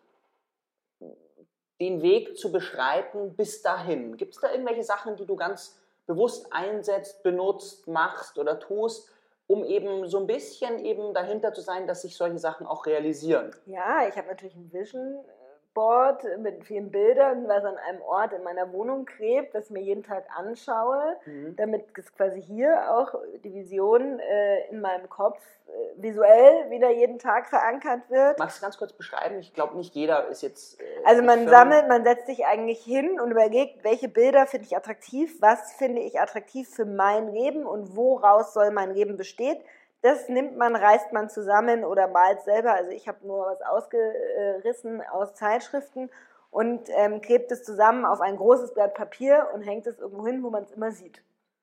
den 1.79 2.01
Weg 2.01 2.39
zu 2.39 2.51
beschreiten 2.51 3.37
bis 3.37 3.61
dahin? 3.61 4.17
Gibt 4.17 4.35
es 4.35 4.41
da 4.41 4.51
irgendwelche 4.51 4.85
Sachen, 4.85 5.17
die 5.17 5.27
du 5.27 5.37
ganz 5.37 5.79
bewusst 6.07 6.51
einsetzt, 6.53 7.23
benutzt, 7.23 7.87
machst 7.87 8.39
oder 8.39 8.59
tust, 8.59 9.11
um 9.47 9.65
eben 9.65 10.09
so 10.09 10.19
ein 10.19 10.27
bisschen 10.27 10.79
eben 10.85 11.15
dahinter 11.15 11.53
zu 11.53 11.61
sein, 11.61 11.87
dass 11.87 12.03
sich 12.03 12.17
solche 12.17 12.39
Sachen 12.39 12.67
auch 12.67 12.87
realisieren? 12.87 13.51
Ja, 13.67 14.07
ich 14.09 14.17
habe 14.17 14.29
natürlich 14.29 14.57
ein 14.57 14.73
Vision 14.73 15.25
Board 15.75 16.23
mit 16.39 16.65
vielen 16.65 16.91
Bildern, 16.91 17.49
was 17.49 17.65
an 17.65 17.77
einem 17.77 18.03
Ort 18.03 18.33
in 18.33 18.43
meiner 18.43 18.73
Wohnung 18.73 19.05
klebt, 19.05 19.55
das 19.55 19.67
ich 19.67 19.71
mir 19.71 19.83
jeden 19.83 20.03
Tag 20.03 20.25
anschaue, 20.37 21.17
mhm. 21.25 21.57
damit 21.57 21.87
es 21.97 22.15
quasi 22.15 22.43
hier 22.43 22.91
auch 22.91 23.15
die 23.43 23.55
Vision 23.55 24.19
äh, 24.21 24.69
in 24.69 24.81
meinem 24.81 25.09
Kopf 25.09 25.41
äh, 25.67 26.03
visuell 26.03 26.71
wieder 26.71 26.91
jeden 26.91 27.19
Tag 27.19 27.49
verankert 27.49 28.09
wird. 28.11 28.39
Magst 28.39 28.59
du 28.59 28.63
ganz 28.63 28.77
kurz 28.77 28.93
beschreiben? 28.93 29.39
Ich 29.39 29.55
glaube, 29.55 29.77
nicht 29.77 29.95
jeder 29.95 30.29
ist 30.29 30.43
jetzt. 30.43 30.81
Äh, 30.81 30.85
also 31.05 31.23
man 31.23 31.49
sammelt, 31.49 31.89
man 31.89 32.05
setzt 32.05 32.27
sich 32.27 32.45
eigentlich 32.45 32.83
hin 32.83 33.19
und 33.21 33.31
überlegt, 33.31 33.83
welche 33.85 34.09
Bilder 34.09 34.47
finde 34.47 34.67
ich 34.67 34.77
attraktiv, 34.77 35.41
was 35.41 35.73
finde 35.73 36.03
ich 36.03 36.21
attraktiv 36.21 36.69
für 36.69 36.85
mein 36.85 37.33
Leben 37.33 37.65
und 37.65 37.97
woraus 37.97 38.53
soll 38.53 38.71
mein 38.71 38.93
Leben 38.93 39.17
bestehen 39.17 39.59
das 40.03 40.29
nimmt 40.29 40.57
man, 40.57 40.77
reißt 40.77 41.13
man 41.13 41.31
zusammen 41.31 41.85
oder 41.85 42.09
malt 42.09 42.43
selber. 42.43 42.75
Also 42.75 42.91
ich 42.91 43.09
habe 43.09 43.27
nur 43.27 43.47
was 43.47 43.63
ausgerissen 43.63 45.01
aus 45.13 45.35
Zeitschriften 45.35 46.11
und 46.51 46.89
ähm, 46.91 47.21
klebt 47.21 47.51
es 47.51 47.65
zusammen 47.65 48.05
auf 48.05 48.21
ein 48.21 48.37
großes 48.37 48.75
Blatt 48.75 48.95
Papier 48.95 49.49
und 49.55 49.63
hängt 49.63 49.87
es 49.87 49.99
irgendwo 49.99 50.27
hin, 50.27 50.43
wo 50.43 50.51
man 50.51 50.65
es 50.65 50.73
immer 50.73 50.91
sieht. 50.91 51.23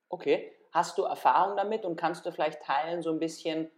Okay. 0.10 0.51
Hast 0.72 0.98
du 0.98 1.03
Erfahrung 1.03 1.58
damit 1.58 1.84
und 1.84 1.96
kannst 1.96 2.25
du 2.25 2.31
vielleicht 2.31 2.62
teilen 2.62 3.01
so 3.01 3.10
ein 3.10 3.19
bisschen, 3.19 3.72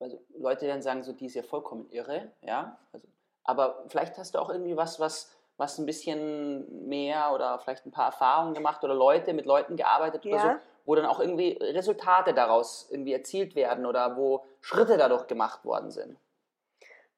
also 0.00 0.20
Leute 0.38 0.66
dann 0.66 0.82
sagen 0.82 1.02
so, 1.02 1.12
die 1.12 1.26
ist 1.26 1.34
ja 1.34 1.42
vollkommen 1.42 1.88
irre, 1.90 2.30
ja, 2.42 2.78
also, 2.92 3.08
aber 3.42 3.84
vielleicht 3.88 4.16
hast 4.16 4.34
du 4.34 4.38
auch 4.38 4.48
irgendwie 4.48 4.76
was, 4.76 5.00
was, 5.00 5.36
was 5.56 5.78
ein 5.78 5.86
bisschen 5.86 6.88
mehr 6.88 7.32
oder 7.32 7.58
vielleicht 7.58 7.86
ein 7.86 7.90
paar 7.90 8.06
Erfahrungen 8.06 8.54
gemacht 8.54 8.84
oder 8.84 8.94
Leute 8.94 9.32
mit 9.34 9.46
Leuten 9.46 9.76
gearbeitet 9.76 10.24
ja. 10.24 10.32
oder 10.32 10.42
so, 10.42 10.60
wo 10.86 10.94
dann 10.94 11.04
auch 11.04 11.20
irgendwie 11.20 11.58
Resultate 11.60 12.32
daraus 12.32 12.88
irgendwie 12.90 13.12
erzielt 13.12 13.54
werden 13.54 13.84
oder 13.84 14.16
wo 14.16 14.44
Schritte 14.60 14.96
dadurch 14.96 15.26
gemacht 15.26 15.64
worden 15.64 15.90
sind? 15.90 16.16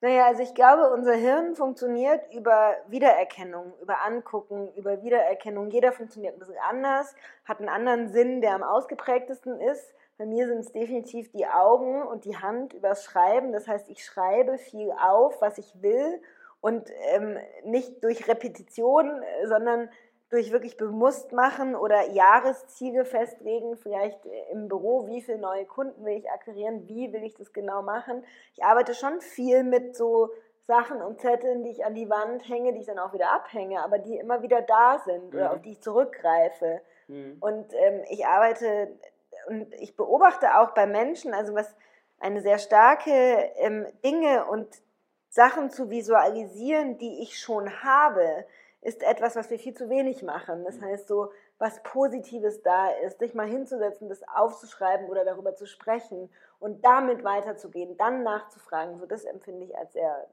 Naja, 0.01 0.27
also 0.27 0.43
ich 0.43 0.55
glaube, 0.55 0.91
unser 0.93 1.15
Hirn 1.15 1.57
funktioniert 1.57 2.33
über 2.33 2.77
Wiedererkennung, 2.87 3.75
über 3.83 4.05
Angucken, 4.05 4.73
über 4.77 5.03
Wiedererkennung. 5.03 5.71
Jeder 5.71 5.93
funktioniert 5.93 6.37
ein 6.37 6.39
bisschen 6.39 6.55
anders, 6.69 7.17
hat 7.45 7.59
einen 7.59 7.69
anderen 7.69 8.09
Sinn, 8.09 8.41
der 8.41 8.55
am 8.55 8.63
ausgeprägtesten 8.63 9.61
ist. 9.61 9.93
Bei 10.17 10.25
mir 10.25 10.47
sind 10.47 10.61
es 10.61 10.73
definitiv 10.73 11.31
die 11.33 11.47
Augen 11.47 12.03
und 12.03 12.25
die 12.25 12.37
Hand 12.37 12.75
übers 12.75 13.05
Schreiben. 13.05 13.53
Das 13.53 13.67
heißt, 13.67 13.89
ich 13.89 14.05
schreibe 14.05 14.59
viel 14.59 14.93
auf, 14.93 15.41
was 15.41 15.59
ich 15.59 15.83
will 15.83 16.21
und 16.61 16.89
ähm, 17.13 17.37
nicht 17.65 18.03
durch 18.05 18.29
Repetition, 18.29 19.23
sondern 19.47 19.91
durch 20.31 20.53
wirklich 20.53 20.77
bewusst 20.77 21.33
machen 21.33 21.75
oder 21.75 22.11
Jahresziele 22.11 23.05
festlegen, 23.05 23.77
vielleicht 23.77 24.19
im 24.53 24.69
Büro, 24.69 25.07
wie 25.07 25.23
viele 25.23 25.39
neue 25.39 25.65
Kunden 25.65 26.05
will 26.05 26.19
ich 26.19 26.31
akquirieren, 26.31 26.87
wie 26.87 27.13
will 27.13 27.25
ich 27.25 27.35
das 27.35 27.53
genau 27.53 27.83
machen. 27.83 28.25
Ich 28.55 28.63
arbeite 28.63 28.95
schon 28.95 29.21
viel 29.21 29.65
mit 29.65 29.97
so 29.97 30.31
Sachen 30.67 31.01
und 31.01 31.19
Zetteln, 31.19 31.65
die 31.65 31.71
ich 31.71 31.85
an 31.85 31.95
die 31.95 32.11
Wand 32.11 32.47
hänge, 32.47 32.75
die 32.75 32.81
ich 32.81 32.87
dann 32.87 32.99
auch 32.99 33.15
wieder 33.15 33.33
abhänge, 33.33 33.83
aber 33.83 33.99
die 33.99 34.19
immer 34.19 34.43
wieder 34.43 34.61
da 34.61 34.99
sind 34.99 35.33
mhm. 35.33 35.39
oder 35.39 35.53
auf 35.53 35.63
die 35.63 35.73
ich 35.73 35.81
zurückgreife. 35.81 36.83
Mhm. 37.07 37.39
Und 37.41 37.73
ähm, 37.73 38.03
ich 38.11 38.27
arbeite 38.27 38.89
und 39.47 39.73
ich 39.75 39.97
beobachte 39.97 40.59
auch 40.59 40.73
bei 40.73 40.87
Menschen, 40.87 41.33
also 41.33 41.55
was 41.55 41.75
eine 42.21 42.43
sehr 42.43 42.59
starke 42.59 43.11
ähm, 43.57 43.87
Dinge 44.05 44.45
und 44.45 44.69
Sachen 45.31 45.71
zu 45.71 45.89
visualisieren, 45.89 46.99
die 46.99 47.23
ich 47.23 47.39
schon 47.39 47.83
habe 47.83 48.45
ist 48.89 49.03
etwas, 49.03 49.37
was 49.37 49.51
wir 49.51 49.59
viel 49.59 49.75
zu 49.75 49.91
wenig 49.91 50.23
machen. 50.23 50.65
Das 50.65 50.77
mhm. 50.77 50.87
heißt 50.87 51.09
so, 51.09 51.31
was 51.59 51.83
Positives 51.83 52.63
da 52.63 52.89
ist, 52.91 53.21
dich 53.21 53.35
mal 53.35 53.47
hinzusetzen, 53.47 54.09
das 54.09 54.23
aufzuschreiben 54.35 55.09
oder 55.09 55.25
darüber 55.25 55.55
zu 55.55 55.67
sprechen 55.67 56.31
und 56.59 56.85
damit 56.85 57.23
weiterzugehen, 57.23 57.97
dann 57.99 58.23
nachzufragen, 58.23 58.99
so 58.99 59.07
das 59.07 59.25
empfinde 59.25 59.67
ich 59.67 59.77
als 59.77 59.93
sehr 59.93 60.27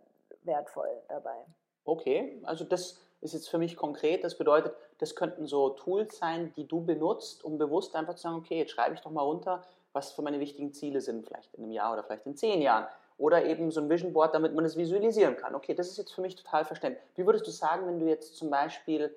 wertvoll 0.44 0.90
dabei. 1.10 1.36
Okay, 1.84 2.40
also 2.44 2.64
das 2.64 3.02
ist 3.22 3.34
jetzt 3.34 3.50
für 3.50 3.58
mich 3.58 3.76
konkret. 3.76 4.24
Das 4.24 4.38
bedeutet, 4.38 4.74
das 5.00 5.16
könnten 5.16 5.48
so 5.48 5.70
Tools 5.70 6.18
sein, 6.18 6.54
die 6.56 6.68
du 6.68 6.84
benutzt, 6.84 7.44
um 7.44 7.58
bewusst 7.58 7.96
einfach 7.96 8.16
zu 8.16 8.24
sagen, 8.24 8.38
okay, 8.38 8.60
jetzt 8.60 8.72
schreibe 8.72 8.96
ich 8.96 9.02
doch 9.02 9.12
mal 9.12 9.22
runter, 9.22 9.64
was 9.92 10.12
für 10.12 10.22
meine 10.22 10.40
wichtigen 10.40 10.74
Ziele 10.74 11.02
sind, 11.02 11.26
vielleicht 11.26 11.54
in 11.56 11.64
einem 11.64 11.74
Jahr 11.74 11.94
oder 11.94 12.04
vielleicht 12.04 12.26
in 12.26 12.38
zehn 12.38 12.62
Jahren 12.62 12.88
oder 13.18 13.46
eben 13.46 13.72
so 13.72 13.82
ein 13.82 13.90
Vision 13.90 14.14
Board, 14.14 14.34
damit 14.34 14.54
man 14.54 14.66
es 14.66 14.78
visualisieren 14.78 15.38
kann. 15.38 15.56
Okay, 15.56 15.74
das 15.74 15.88
ist 15.88 15.98
jetzt 15.98 16.14
für 16.14 16.22
mich 16.22 16.36
total 16.36 16.66
verständlich. 16.66 17.04
Wie 17.16 17.26
würdest 17.26 17.48
du 17.48 17.52
sagen, 17.52 17.88
wenn 17.88 18.00
du 18.00 18.06
jetzt 18.08 18.36
zum 18.36 18.50
Beispiel 18.50 19.16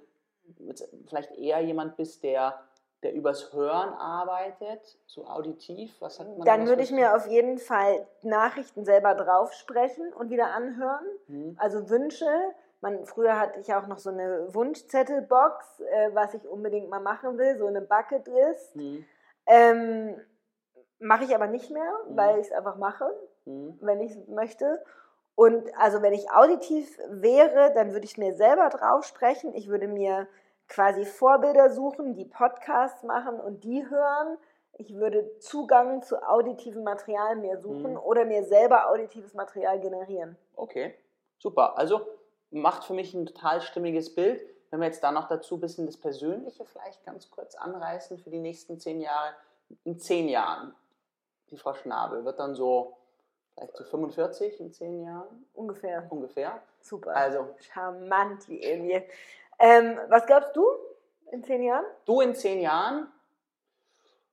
vielleicht 1.06 1.37
eher 1.37 1.61
jemand 1.61 1.96
bist, 1.96 2.22
der, 2.22 2.61
der 3.02 3.12
übers 3.12 3.52
Hören 3.52 3.92
arbeitet, 3.94 4.98
so 5.06 5.26
auditiv? 5.26 5.94
Was 6.00 6.20
hat 6.20 6.28
man 6.28 6.46
Dann 6.46 6.66
würde 6.66 6.82
ich 6.82 6.92
mir 6.92 7.16
auf 7.16 7.26
jeden 7.26 7.58
Fall 7.58 8.06
Nachrichten 8.22 8.84
selber 8.84 9.14
drauf 9.14 9.52
sprechen 9.52 10.12
und 10.12 10.30
wieder 10.30 10.52
anhören. 10.52 11.06
Mhm. 11.26 11.56
Also 11.58 11.90
Wünsche. 11.90 12.28
Man, 12.80 13.04
früher 13.06 13.40
hatte 13.40 13.58
ich 13.58 13.74
auch 13.74 13.88
noch 13.88 13.98
so 13.98 14.11
eine 14.11 14.54
Wunschzettelbox, 14.54 15.80
äh, 15.80 16.11
was 16.14 16.34
ich 16.34 16.46
unbedingt 16.46 16.88
mal 16.88 17.00
machen 17.00 17.37
will, 17.37 17.58
so 17.58 17.66
eine 17.66 17.80
Bucketlist. 17.80 18.76
Mhm. 18.76 19.04
Ähm, 19.46 20.20
mache 21.00 21.24
ich 21.24 21.34
aber 21.34 21.48
nicht 21.48 21.70
mehr, 21.70 21.92
mhm. 22.08 22.16
weil 22.16 22.38
ich 22.38 22.46
es 22.46 22.52
einfach 22.52 22.76
mache 22.76 23.11
mhm. 23.48 23.78
wenn 23.80 24.00
ich 24.00 24.16
möchte. 24.28 24.82
Und 25.34 25.68
also 25.78 26.02
wenn 26.02 26.14
ich 26.14 26.30
auditiv 26.30 26.98
wäre, 27.11 27.72
dann 27.74 27.92
würde 27.92 28.04
ich 28.04 28.18
mir 28.18 28.34
selber 28.34 28.68
drauf 28.70 29.04
sprechen. 29.04 29.54
Ich 29.54 29.68
würde 29.68 29.87
mir 29.87 30.26
quasi 30.68 31.04
Vorbilder 31.04 31.70
suchen, 31.70 32.14
die 32.14 32.24
Podcasts 32.24 33.02
machen 33.02 33.40
und 33.40 33.64
die 33.64 33.88
hören. 33.88 34.37
Ich 34.72 34.94
würde 34.94 35.38
Zugang 35.38 36.02
zu 36.02 36.22
auditivem 36.22 36.84
Material 36.84 37.37
mehr 37.37 37.58
suchen 37.58 37.92
mhm. 37.92 37.98
oder 37.98 38.24
mir 38.24 38.44
selber 38.44 38.90
auditives 38.90 39.34
Material 39.34 39.80
generieren. 39.80 40.37
Okay, 40.54 40.94
super. 41.38 41.78
Also 41.78 42.00
macht 42.50 42.84
für 42.84 42.94
mich 42.94 43.14
ein 43.14 43.26
total 43.26 43.61
stimmiges 43.61 44.14
Bild. 44.14 44.40
Wenn 44.70 44.80
wir 44.80 44.87
jetzt 44.87 45.02
da 45.02 45.11
noch 45.11 45.28
dazu 45.28 45.56
ein 45.56 45.61
bisschen 45.61 45.87
das 45.87 45.96
Persönliche 45.96 46.64
vielleicht 46.64 47.04
ganz 47.04 47.30
kurz 47.30 47.54
anreißen 47.54 48.18
für 48.18 48.30
die 48.30 48.40
nächsten 48.40 48.78
zehn 48.78 49.00
Jahre. 49.00 49.34
In 49.84 49.98
zehn 49.98 50.28
Jahren, 50.28 50.74
die 51.50 51.56
Frau 51.56 51.74
Schnabel 51.74 52.24
wird 52.24 52.38
dann 52.38 52.54
so 52.54 52.96
Vielleicht 53.59 53.77
zu 53.77 53.85
45 53.85 54.61
in 54.61 54.73
10 54.73 55.03
Jahren? 55.03 55.47
Ungefähr. 55.55 56.07
Ungefähr. 56.11 56.62
Super. 56.81 57.16
Also. 57.16 57.49
Charmant 57.73 58.49
wie 58.49 58.62
Emil. 58.62 59.03
Ähm, 59.59 59.99
was 60.09 60.27
glaubst 60.27 60.55
du 60.55 60.64
in 61.33 61.42
10 61.42 61.64
Jahren? 61.64 61.85
Du 62.05 62.21
in 62.21 62.35
10 62.35 62.61
Jahren? 62.61 63.09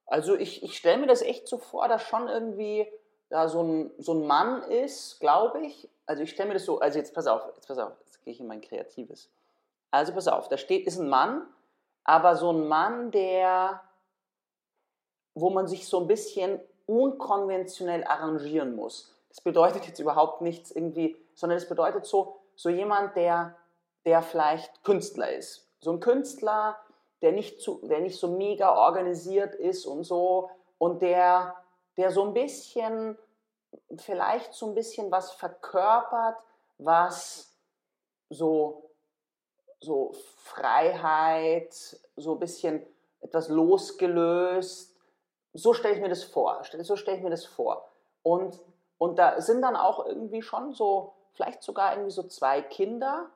Also 0.06 0.36
ich, 0.36 0.62
ich 0.62 0.78
stelle 0.78 1.00
mir 1.00 1.08
das 1.08 1.24
echt 1.24 1.48
so 1.48 1.58
vor, 1.58 1.88
dass 1.88 2.04
schon 2.04 2.28
irgendwie 2.28 2.88
da 3.30 3.50
so 3.50 3.64
ein, 3.64 3.92
so 3.98 4.14
ein 4.14 4.28
Mann 4.28 4.62
ist, 4.64 5.20
glaube 5.20 5.66
ich. 5.66 5.90
Also 6.06 6.22
ich 6.22 6.30
stelle 6.30 6.50
mir 6.50 6.54
das 6.54 6.66
so, 6.66 6.80
also 6.80 7.00
jetzt 7.00 7.16
pass 7.16 7.26
auf, 7.26 7.48
jetzt 7.56 7.68
pass 7.68 7.80
auf, 7.80 7.94
jetzt 8.06 8.24
gehe 8.24 8.32
ich 8.32 8.40
in 8.40 8.46
mein 8.46 8.62
Kreatives. 8.62 9.32
Also 9.90 10.14
pass 10.14 10.28
auf, 10.28 10.48
da 10.50 10.58
steht, 10.58 10.86
ist 10.86 11.00
ein 11.00 11.10
Mann, 11.10 11.48
aber 12.04 12.36
so 12.36 12.52
ein 12.52 12.68
Mann, 12.68 13.10
der, 13.10 13.82
wo 15.34 15.50
man 15.50 15.68
sich 15.68 15.88
so 15.88 16.02
ein 16.02 16.08
bisschen 16.08 16.60
unkonventionell 16.86 18.04
arrangieren 18.04 18.76
muss. 18.76 19.15
Das 19.36 19.44
bedeutet 19.44 19.86
jetzt 19.86 20.00
überhaupt 20.00 20.42
nichts 20.42 20.72
irgendwie, 20.72 21.18
sondern 21.34 21.60
das 21.60 21.68
bedeutet 21.68 22.06
so, 22.06 22.40
so 22.56 22.70
jemand, 22.70 23.18
der, 23.18 23.58
der 24.06 24.22
vielleicht 24.22 24.82
Künstler 24.86 25.30
ist. 25.30 25.68
So 25.82 25.92
ein 25.92 26.00
Künstler, 26.00 26.78
der 27.22 27.34
nicht, 27.34 27.60
zu, 27.60 27.82
der 27.84 28.00
nicht 28.00 28.18
so 28.18 28.30
mega 28.30 28.74
organisiert 28.74 29.54
ist 29.56 29.86
und 29.86 30.06
so 30.06 30.50
und 30.78 31.02
der, 31.02 31.54
der 31.98 32.12
so 32.12 32.24
ein 32.24 32.34
bisschen, 32.34 33.18
vielleicht 33.98 34.54
so 34.54 34.68
ein 34.68 34.74
bisschen 34.74 35.12
was 35.12 35.34
verkörpert, 35.34 36.38
was 36.78 37.54
so, 38.30 38.90
so 39.82 40.14
Freiheit, 40.38 41.74
so 42.16 42.34
ein 42.34 42.40
bisschen 42.40 42.86
etwas 43.20 43.50
losgelöst. 43.50 44.96
So 45.54 45.74
stelle 45.74 45.96
ich 45.96 46.02
mir 46.02 46.10
das 46.10 46.24
vor. 46.24 46.62
So 46.64 46.96
stelle 46.96 47.18
ich 47.18 47.24
mir 47.24 47.30
das 47.30 47.46
vor. 47.46 47.90
Und, 48.24 48.60
und 49.06 49.20
da 49.20 49.40
sind 49.40 49.62
dann 49.62 49.76
auch 49.76 50.06
irgendwie 50.06 50.42
schon 50.42 50.74
so, 50.74 51.14
vielleicht 51.34 51.62
sogar 51.62 51.94
irgendwie 51.94 52.12
so 52.12 52.24
zwei 52.24 52.62
Kinder, 52.62 53.30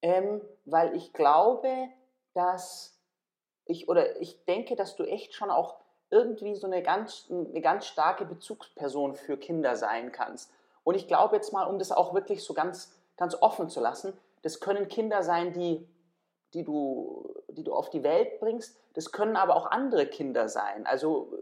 ähm, 0.00 0.40
weil 0.64 0.96
ich 0.96 1.12
glaube, 1.12 1.68
dass 2.32 2.98
ich, 3.66 3.88
oder 3.88 4.20
ich 4.20 4.44
denke, 4.46 4.74
dass 4.74 4.96
du 4.96 5.04
echt 5.04 5.34
schon 5.34 5.50
auch 5.50 5.76
irgendwie 6.08 6.54
so 6.54 6.66
eine 6.66 6.82
ganz, 6.82 7.26
eine 7.30 7.60
ganz 7.60 7.86
starke 7.86 8.24
Bezugsperson 8.24 9.14
für 9.14 9.36
Kinder 9.36 9.76
sein 9.76 10.12
kannst. 10.12 10.50
Und 10.82 10.94
ich 10.94 11.06
glaube 11.08 11.36
jetzt 11.36 11.52
mal, 11.52 11.64
um 11.64 11.78
das 11.78 11.92
auch 11.92 12.14
wirklich 12.14 12.42
so 12.42 12.54
ganz, 12.54 12.94
ganz 13.18 13.36
offen 13.40 13.68
zu 13.68 13.80
lassen, 13.80 14.14
das 14.40 14.60
können 14.60 14.88
Kinder 14.88 15.22
sein, 15.22 15.52
die, 15.52 15.86
die, 16.54 16.64
du, 16.64 17.34
die 17.48 17.64
du 17.64 17.74
auf 17.74 17.90
die 17.90 18.02
Welt 18.02 18.40
bringst. 18.40 18.78
Das 18.94 19.12
können 19.12 19.36
aber 19.36 19.56
auch 19.56 19.66
andere 19.66 20.06
Kinder 20.06 20.48
sein. 20.48 20.86
Also 20.86 21.38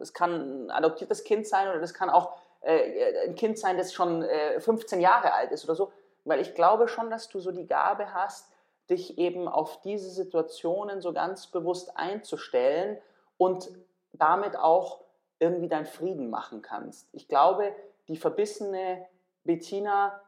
es 0.00 0.12
kann 0.12 0.66
ein 0.66 0.70
adoptiertes 0.70 1.24
Kind 1.24 1.46
sein 1.46 1.68
oder 1.68 1.80
das 1.80 1.94
kann 1.94 2.10
auch 2.10 2.36
äh, 2.60 3.26
ein 3.26 3.34
Kind 3.34 3.58
sein, 3.58 3.76
das 3.76 3.92
schon 3.92 4.22
äh, 4.22 4.60
15 4.60 5.00
Jahre 5.00 5.32
alt 5.32 5.52
ist 5.52 5.64
oder 5.64 5.74
so. 5.74 5.92
Weil 6.24 6.40
ich 6.40 6.54
glaube 6.54 6.88
schon, 6.88 7.10
dass 7.10 7.28
du 7.28 7.40
so 7.40 7.52
die 7.52 7.66
Gabe 7.66 8.12
hast, 8.12 8.50
dich 8.90 9.18
eben 9.18 9.48
auf 9.48 9.80
diese 9.82 10.10
Situationen 10.10 11.00
so 11.00 11.12
ganz 11.12 11.46
bewusst 11.46 11.96
einzustellen 11.96 12.98
und 13.36 13.70
damit 14.12 14.56
auch 14.56 15.00
irgendwie 15.38 15.68
deinen 15.68 15.86
Frieden 15.86 16.30
machen 16.30 16.62
kannst. 16.62 17.08
Ich 17.12 17.28
glaube, 17.28 17.74
die 18.08 18.16
verbissene 18.16 19.06
Bettina, 19.44 20.20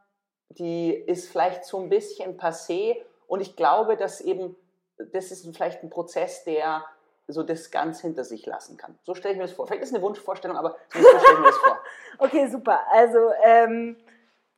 die 0.51 0.93
ist 0.93 1.29
vielleicht 1.29 1.65
so 1.65 1.79
ein 1.79 1.89
bisschen 1.89 2.39
passé 2.39 2.97
und 3.27 3.41
ich 3.41 3.57
glaube, 3.57 3.97
dass 3.97 4.21
eben, 4.21 4.57
das 5.13 5.31
ist 5.31 5.47
vielleicht 5.55 5.83
ein 5.83 5.91
Prozess, 5.91 6.45
der 6.45 6.85
so 7.33 7.43
das 7.43 7.71
ganz 7.71 8.01
hinter 8.01 8.25
sich 8.25 8.47
lassen 8.47 8.77
kann. 8.77 8.99
So 9.05 9.15
stelle 9.15 9.33
ich 9.33 9.39
mir 9.39 9.45
das 9.45 9.53
vor. 9.53 9.67
Vielleicht 9.67 9.83
ist 9.83 9.91
es 9.91 9.95
eine 9.95 10.03
Wunschvorstellung, 10.03 10.57
aber 10.57 10.77
so 10.93 10.99
stelle 10.99 11.23
ich 11.33 11.39
mir 11.39 11.47
das 11.47 11.57
vor. 11.59 11.79
Okay, 12.19 12.49
super. 12.49 12.81
Also, 12.93 13.19
ähm 13.43 13.97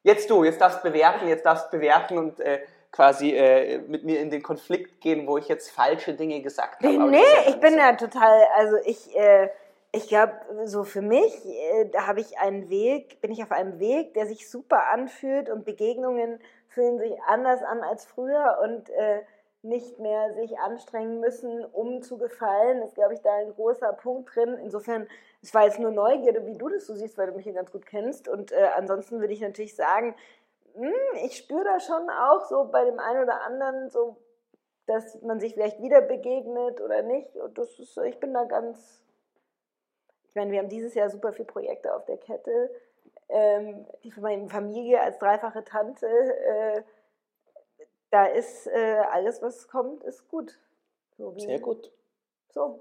Jetzt 0.05 0.29
du, 0.29 0.43
jetzt 0.43 0.61
darfst 0.61 0.83
du 0.83 0.89
bewerten, 0.89 1.29
jetzt 1.29 1.47
darfst 1.47 1.71
bewerten 1.71 2.19
und 2.19 2.41
äh, 2.41 2.63
quasi 2.91 3.31
äh, 3.31 3.79
mit 3.79 4.05
mir 4.05 4.21
in 4.21 4.31
den 4.31 4.43
Konflikt 4.43 5.01
gehen, 5.01 5.27
wo 5.27 5.39
ich 5.39 5.49
jetzt 5.49 5.71
falsche 5.71 6.15
Dinge 6.15 6.43
gesagt 6.43 6.83
habe. 6.83 6.93
Nee, 6.93 7.19
nee 7.19 7.23
ja 7.23 7.49
ich 7.49 7.61
bin 7.61 7.75
so. 7.75 7.79
ja 7.79 7.93
total, 7.95 8.43
also 8.57 8.77
ich, 8.85 9.17
äh, 9.17 9.49
ich 9.93 10.09
glaube, 10.09 10.33
so 10.65 10.85
für 10.85 11.03
mich, 11.03 11.33
äh, 11.47 11.89
da 11.91 12.07
habe 12.07 12.21
ich 12.21 12.39
einen 12.39 12.69
Weg, 12.69 13.21
bin 13.21 13.31
ich 13.31 13.43
auf 13.43 13.53
einem 13.53 13.79
Weg, 13.79 14.15
der 14.15 14.27
sich 14.27 14.51
super 14.51 14.89
anfühlt 14.91 15.49
und 15.49 15.65
Begegnungen 15.65 16.41
fühlen 16.69 16.99
sich 16.99 17.13
anders 17.27 17.63
an 17.63 17.83
als 17.83 18.05
früher 18.05 18.59
und 18.63 18.91
äh, 18.91 19.21
nicht 19.63 19.99
mehr 19.99 20.35
sich 20.35 20.59
anstrengen 20.59 21.21
müssen, 21.21 21.65
um 21.65 22.03
zu 22.03 22.19
gefallen, 22.19 22.83
ist, 22.83 22.97
glaube 22.97 23.15
ich, 23.15 23.21
da 23.21 23.33
ein 23.35 23.55
großer 23.55 23.93
Punkt 23.93 24.35
drin. 24.35 24.59
Insofern, 24.63 25.07
es 25.41 25.55
war 25.55 25.65
jetzt 25.65 25.79
nur 25.79 25.93
Neugierde, 25.93 26.45
wie 26.47 26.59
du 26.59 26.69
das 26.69 26.87
so 26.87 26.95
siehst, 26.95 27.17
weil 27.17 27.29
du 27.29 27.35
mich 27.35 27.45
hier 27.45 27.53
ganz 27.53 27.71
gut 27.71 27.87
kennst. 27.87 28.29
Und 28.29 28.51
äh, 28.53 28.71
ansonsten 28.77 29.21
würde 29.21 29.33
ich 29.33 29.41
natürlich 29.41 29.77
sagen, 29.77 30.17
hm, 30.75 30.93
ich 31.25 31.37
spüre 31.37 31.65
da 31.65 31.81
schon 31.81 32.11
auch 32.11 32.45
so 32.47 32.65
bei 32.65 32.85
dem 32.85 32.99
einen 32.99 33.23
oder 33.23 33.43
anderen 33.43 33.89
so, 33.89 34.17
dass 34.87 35.23
man 35.23 35.39
sich 35.39 35.55
vielleicht 35.55 35.81
wieder 35.81 36.01
begegnet 36.01 36.81
oder 36.81 37.03
nicht. 37.03 37.37
Und 37.37 37.57
das 37.57 37.79
ist, 37.79 37.97
ich 37.99 38.19
bin 38.19 38.35
da 38.35 38.45
ganz, 38.45 39.01
ich 40.29 40.35
meine, 40.35 40.51
wir 40.51 40.59
haben 40.59 40.69
dieses 40.69 40.95
Jahr 40.95 41.09
super 41.09 41.33
viele 41.33 41.47
Projekte 41.47 41.95
auf 41.95 42.05
der 42.05 42.17
Kette. 42.19 42.71
Ähm, 43.29 43.87
die 44.03 44.13
meine 44.21 44.49
Familie 44.49 45.01
als 45.01 45.19
dreifache 45.19 45.65
Tante, 45.65 46.07
äh, 46.07 46.83
da 48.13 48.27
ist 48.27 48.67
äh, 48.67 49.03
alles, 49.11 49.41
was 49.43 49.67
kommt, 49.67 50.05
ist 50.05 50.29
gut. 50.29 50.59
So 51.17 51.35
Sehr 51.39 51.59
gut. 51.59 51.91
So. 52.51 52.79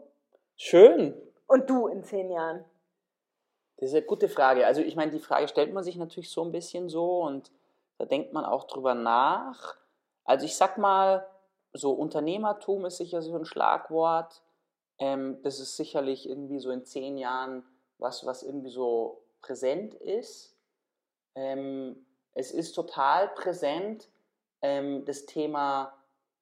Schön. 0.57 1.15
Und 1.47 1.69
du 1.69 1.87
in 1.87 2.03
zehn 2.03 2.29
Jahren? 2.29 2.65
Das 3.77 3.89
ist 3.89 3.95
eine 3.95 4.05
gute 4.05 4.27
Frage. 4.27 4.67
Also 4.67 4.81
ich 4.81 4.95
meine, 4.95 5.11
die 5.11 5.19
Frage 5.19 5.47
stellt 5.47 5.73
man 5.73 5.83
sich 5.83 5.95
natürlich 5.95 6.29
so 6.29 6.43
ein 6.43 6.51
bisschen 6.51 6.89
so 6.89 7.21
und 7.21 7.49
da 7.97 8.05
denkt 8.05 8.33
man 8.33 8.43
auch 8.43 8.65
drüber 8.65 8.93
nach. 8.93 9.77
Also 10.25 10.45
ich 10.45 10.55
sag 10.55 10.77
mal, 10.77 11.25
so 11.71 11.93
Unternehmertum 11.93 12.85
ist 12.85 12.97
sicher 12.97 13.21
so 13.21 13.33
ein 13.35 13.45
Schlagwort. 13.45 14.43
Ähm, 14.99 15.41
das 15.43 15.61
ist 15.61 15.77
sicherlich 15.77 16.27
irgendwie 16.27 16.59
so 16.59 16.71
in 16.71 16.83
zehn 16.83 17.17
Jahren 17.17 17.65
was, 17.97 18.25
was 18.25 18.43
irgendwie 18.43 18.69
so 18.69 19.23
präsent 19.41 19.93
ist. 19.93 20.57
Ähm, 21.35 22.05
es 22.33 22.51
ist 22.51 22.73
total 22.73 23.29
präsent, 23.29 24.09
ähm, 24.61 25.05
das 25.05 25.25
Thema 25.25 25.93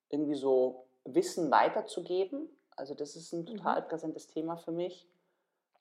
irgendwie 0.10 0.36
so 0.36 0.86
Wissen 1.06 1.52
weiterzugeben. 1.52 2.50
Also 2.76 2.94
das 2.94 3.16
ist 3.16 3.34
ein 3.34 3.42
mhm. 3.42 3.58
total 3.58 3.82
präsentes 3.82 4.28
Thema 4.28 4.58
für 4.58 4.72
mich. 4.72 5.08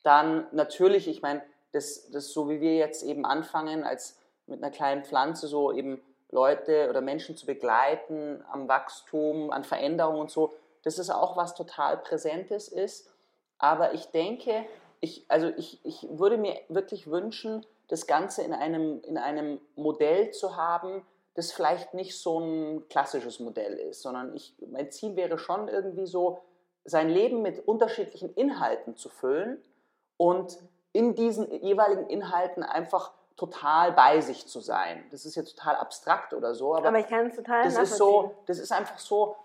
Dann 0.03 0.47
natürlich, 0.53 1.09
ich 1.09 1.23
meine, 1.23 1.43
das, 1.73 2.11
das 2.11 2.33
so 2.33 2.49
wie 2.49 2.61
wir 2.61 2.77
jetzt 2.77 3.03
eben 3.03 3.25
anfangen 3.25 3.85
als 3.85 4.19
mit 4.47 4.63
einer 4.63 4.73
kleinen 4.73 5.05
Pflanze 5.05 5.47
so 5.47 5.73
eben 5.73 6.01
Leute 6.31 6.89
oder 6.89 7.01
Menschen 7.01 7.37
zu 7.37 7.47
begleiten 7.47 8.45
am 8.51 8.69
Wachstum, 8.69 9.51
an 9.51 9.65
Veränderungen 9.65 10.21
und 10.21 10.31
so, 10.31 10.55
das 10.83 10.99
ist 10.99 11.11
auch 11.11 11.37
was 11.37 11.55
total 11.55 11.99
Präsentes 11.99 12.69
ist. 12.69 13.11
Aber 13.59 13.95
ich 13.95 14.07
denke, 14.07 14.65
ich, 15.01 15.25
also 15.29 15.49
ich, 15.57 15.85
ich 15.85 16.07
würde 16.11 16.37
mir 16.37 16.59
wirklich 16.69 17.11
wünschen, 17.11 17.67
das 17.89 18.07
Ganze 18.07 18.43
in 18.43 18.53
einem, 18.53 19.03
in 19.03 19.17
einem 19.17 19.61
Modell 19.75 20.31
zu 20.31 20.57
haben, 20.57 21.05
das 21.39 21.53
vielleicht 21.53 21.95
nicht 21.95 22.19
so 22.19 22.41
ein 22.41 22.89
klassisches 22.89 23.39
Modell 23.39 23.75
ist, 23.75 24.03
sondern 24.03 24.35
ich, 24.35 24.57
mein 24.73 24.91
Ziel 24.91 25.15
wäre 25.15 25.39
schon 25.39 25.69
irgendwie 25.69 26.07
so, 26.07 26.41
sein 26.85 27.09
Leben 27.09 27.43
mit 27.43 27.69
unterschiedlichen 27.69 28.35
Inhalten 28.35 28.97
zu 28.97 29.09
füllen 29.09 29.63
und 30.17 30.59
in 30.93 31.15
diesen 31.15 31.49
jeweiligen 31.63 32.09
Inhalten 32.09 32.65
einfach 32.65 33.13
total 33.37 33.93
bei 33.93 34.21
sich 34.21 34.49
zu 34.49 34.59
sein. 34.59 35.05
Das 35.13 35.25
ist 35.25 35.37
jetzt 35.37 35.57
total 35.57 35.77
abstrakt 35.77 36.35
oder 36.35 36.55
so, 36.55 36.75
aber, 36.75 36.89
aber 36.89 36.99
ich 36.99 37.07
kann 37.07 37.27
es 37.27 37.37
total 37.37 37.63
das 37.63 37.79
ist 37.79 37.97
so, 37.97 38.35
das 38.47 38.59
ist 38.59 38.73
einfach 38.73 38.99
so, 38.99 39.37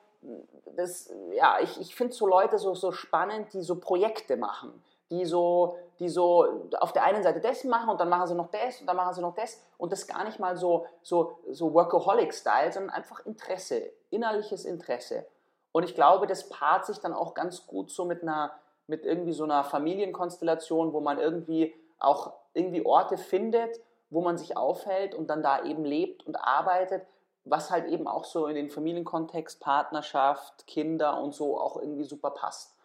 das, 0.76 1.14
ja, 1.34 1.60
ich, 1.62 1.80
ich 1.80 1.94
finde 1.94 2.14
so 2.14 2.26
Leute 2.26 2.58
so, 2.58 2.74
so 2.74 2.92
spannend, 2.92 3.54
die 3.54 3.62
so 3.62 3.76
Projekte 3.76 4.36
machen, 4.36 4.84
die 5.12 5.26
so, 5.26 5.78
die 6.00 6.10
so 6.10 6.70
auf 6.80 6.94
der 6.94 7.04
einen 7.04 7.24
Seite 7.24 7.40
das 7.40 7.64
machen 7.64 7.90
und 7.90 8.00
dann 8.00 8.10
machen 8.10 8.28
sie 8.28 8.36
noch 8.36 8.50
das 8.50 8.82
und 8.82 8.88
dann 8.88 8.96
machen 8.96 9.14
sie 9.14 9.22
noch 9.22 9.36
das 9.36 9.62
und 9.78 9.92
das 9.92 10.08
gar 10.08 10.24
nicht 10.24 10.40
mal 10.40 10.58
so, 10.58 10.86
so, 11.02 11.38
so 11.52 11.74
Workaholic-Style, 11.74 12.72
sondern 12.72 12.92
einfach 12.92 13.26
Interesse, 13.26 13.92
innerliches 14.10 14.66
Interesse. 14.66 15.26
Und 15.72 15.84
ich 15.84 15.96
glaube, 15.96 16.28
das 16.28 16.50
paart 16.50 16.86
sich 16.86 17.00
dann 17.00 17.14
auch 17.14 17.34
ganz 17.34 17.66
gut 17.68 17.92
so 17.92 18.06
mit 18.06 18.22
einer, 18.22 18.52
mit 18.88 19.06
irgendwie 19.06 19.34
so 19.34 19.44
einer 19.44 19.64
Familienkonstellation, 19.64 20.94
wo 20.94 21.00
man 21.00 21.20
irgendwie 21.20 21.74
auch 22.00 22.34
irgendwie 22.54 22.86
Orte 22.86 23.18
findet, 23.18 23.80
wo 24.10 24.22
man 24.22 24.38
sich 24.38 24.56
aufhält 24.56 25.16
und 25.16 25.30
dann 25.30 25.42
da 25.42 25.64
eben 25.64 25.84
lebt 25.84 26.26
und 26.28 26.36
arbeitet, 26.36 27.06
was 27.46 27.72
halt 27.72 27.88
eben 27.88 28.08
auch 28.08 28.24
so 28.24 28.48
in 28.48 28.56
den 28.56 28.70
Familienkontext, 28.70 29.60
Partnerschaft, 29.60 30.68
Kinder 30.68 31.20
und 31.22 31.34
so 31.34 31.60
auch 31.60 31.78
irgendwie 31.78 32.04
super 32.04 32.30
passt. 32.30 32.76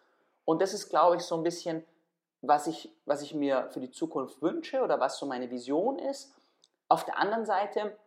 Und 0.43 0.61
das 0.61 0.73
ist, 0.73 0.89
glaube 0.89 1.17
ich, 1.17 1.21
so 1.21 1.35
ein 1.35 1.43
bisschen, 1.43 1.85
was 2.41 2.67
ich, 2.67 2.93
was 3.05 3.21
ich 3.21 3.33
mir 3.33 3.69
für 3.71 3.79
die 3.79 3.91
Zukunft 3.91 4.41
wünsche 4.41 4.81
oder 4.81 4.99
was 4.99 5.17
so 5.17 5.25
meine 5.25 5.49
Vision 5.49 5.99
ist. 5.99 6.33
Auf 6.87 7.05
der 7.05 7.17
anderen 7.17 7.45
Seite 7.45 7.97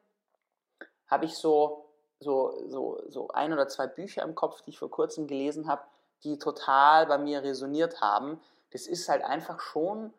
habe 1.06 1.26
ich 1.26 1.36
so, 1.36 1.84
so, 2.20 2.54
so, 2.68 3.02
so 3.08 3.28
ein 3.28 3.52
oder 3.52 3.68
zwei 3.68 3.86
Bücher 3.86 4.22
im 4.22 4.34
Kopf, 4.34 4.62
die 4.62 4.70
ich 4.70 4.78
vor 4.78 4.90
kurzem 4.90 5.26
gelesen 5.26 5.68
habe, 5.68 5.82
die 6.24 6.38
total 6.38 7.06
bei 7.06 7.18
mir 7.18 7.42
resoniert 7.42 8.00
haben. 8.00 8.40
Das 8.70 8.86
ist 8.86 9.08
halt 9.08 9.22
einfach 9.22 9.60
schon 9.60 10.12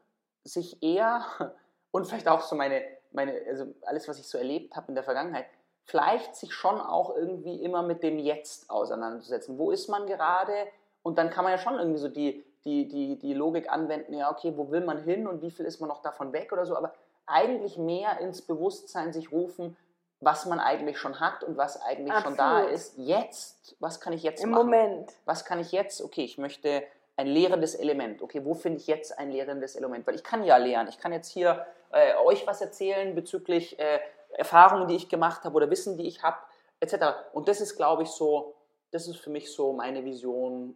sich 0.43 0.83
eher 0.83 1.25
und 1.91 2.05
vielleicht 2.05 2.27
auch 2.27 2.41
so 2.41 2.55
meine, 2.55 2.83
meine 3.11 3.41
also 3.47 3.73
alles, 3.83 4.07
was 4.07 4.19
ich 4.19 4.27
so 4.27 4.37
erlebt 4.37 4.75
habe 4.75 4.89
in 4.89 4.95
der 4.95 5.03
Vergangenheit, 5.03 5.47
vielleicht 5.85 6.35
sich 6.35 6.53
schon 6.53 6.79
auch 6.79 7.15
irgendwie 7.15 7.61
immer 7.63 7.81
mit 7.81 8.03
dem 8.03 8.19
Jetzt 8.19 8.69
auseinanderzusetzen. 8.69 9.57
Wo 9.57 9.71
ist 9.71 9.89
man 9.89 10.05
gerade? 10.07 10.53
Und 11.01 11.17
dann 11.17 11.29
kann 11.29 11.43
man 11.43 11.51
ja 11.51 11.57
schon 11.57 11.77
irgendwie 11.77 11.99
so 11.99 12.07
die, 12.07 12.45
die, 12.65 12.87
die, 12.87 13.17
die 13.19 13.33
Logik 13.33 13.69
anwenden, 13.71 14.13
ja, 14.13 14.31
okay, 14.31 14.53
wo 14.55 14.71
will 14.71 14.81
man 14.81 15.03
hin 15.03 15.27
und 15.27 15.41
wie 15.41 15.51
viel 15.51 15.65
ist 15.65 15.79
man 15.79 15.89
noch 15.89 16.01
davon 16.01 16.31
weg 16.33 16.51
oder 16.51 16.65
so, 16.65 16.75
aber 16.75 16.93
eigentlich 17.25 17.77
mehr 17.77 18.19
ins 18.19 18.41
Bewusstsein 18.41 19.13
sich 19.13 19.31
rufen, 19.31 19.77
was 20.19 20.45
man 20.45 20.59
eigentlich 20.59 20.97
schon 20.97 21.19
hat 21.19 21.43
und 21.43 21.57
was 21.57 21.81
eigentlich 21.81 22.13
Absolut. 22.13 22.37
schon 22.37 22.45
da 22.45 22.59
ist. 22.61 22.97
Jetzt, 22.97 23.75
was 23.79 23.99
kann 23.99 24.13
ich 24.13 24.23
jetzt 24.23 24.43
Im 24.43 24.51
machen? 24.51 24.65
Moment. 24.65 25.11
Was 25.25 25.45
kann 25.45 25.59
ich 25.59 25.71
jetzt? 25.71 26.01
Okay, 26.01 26.23
ich 26.23 26.37
möchte 26.37 26.83
ein 27.17 27.27
lehrendes 27.27 27.75
Element. 27.75 28.21
Okay, 28.21 28.43
wo 28.43 28.53
finde 28.53 28.79
ich 28.79 28.87
jetzt 28.87 29.17
ein 29.17 29.31
lehrendes 29.31 29.75
Element? 29.75 30.07
Weil 30.07 30.15
ich 30.15 30.23
kann 30.23 30.43
ja 30.43 30.57
lernen. 30.57 30.89
Ich 30.89 30.97
kann 30.97 31.11
jetzt 31.11 31.29
hier 31.29 31.65
äh, 31.91 32.15
euch 32.23 32.47
was 32.47 32.61
erzählen 32.61 33.13
bezüglich 33.15 33.77
äh, 33.79 33.99
Erfahrungen, 34.31 34.87
die 34.87 34.95
ich 34.95 35.09
gemacht 35.09 35.43
habe 35.43 35.55
oder 35.55 35.69
Wissen, 35.69 35.97
die 35.97 36.07
ich 36.07 36.23
habe, 36.23 36.37
etc. 36.79 36.95
Und 37.33 37.47
das 37.47 37.61
ist, 37.61 37.75
glaube 37.75 38.03
ich, 38.03 38.09
so, 38.09 38.55
das 38.91 39.07
ist 39.07 39.17
für 39.17 39.29
mich 39.29 39.53
so 39.53 39.73
meine 39.73 40.03
Vision, 40.03 40.75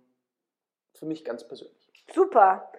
für 0.97 1.05
mich 1.05 1.23
ganz 1.25 1.47
persönlich. 1.47 1.75
Super. 2.13 2.69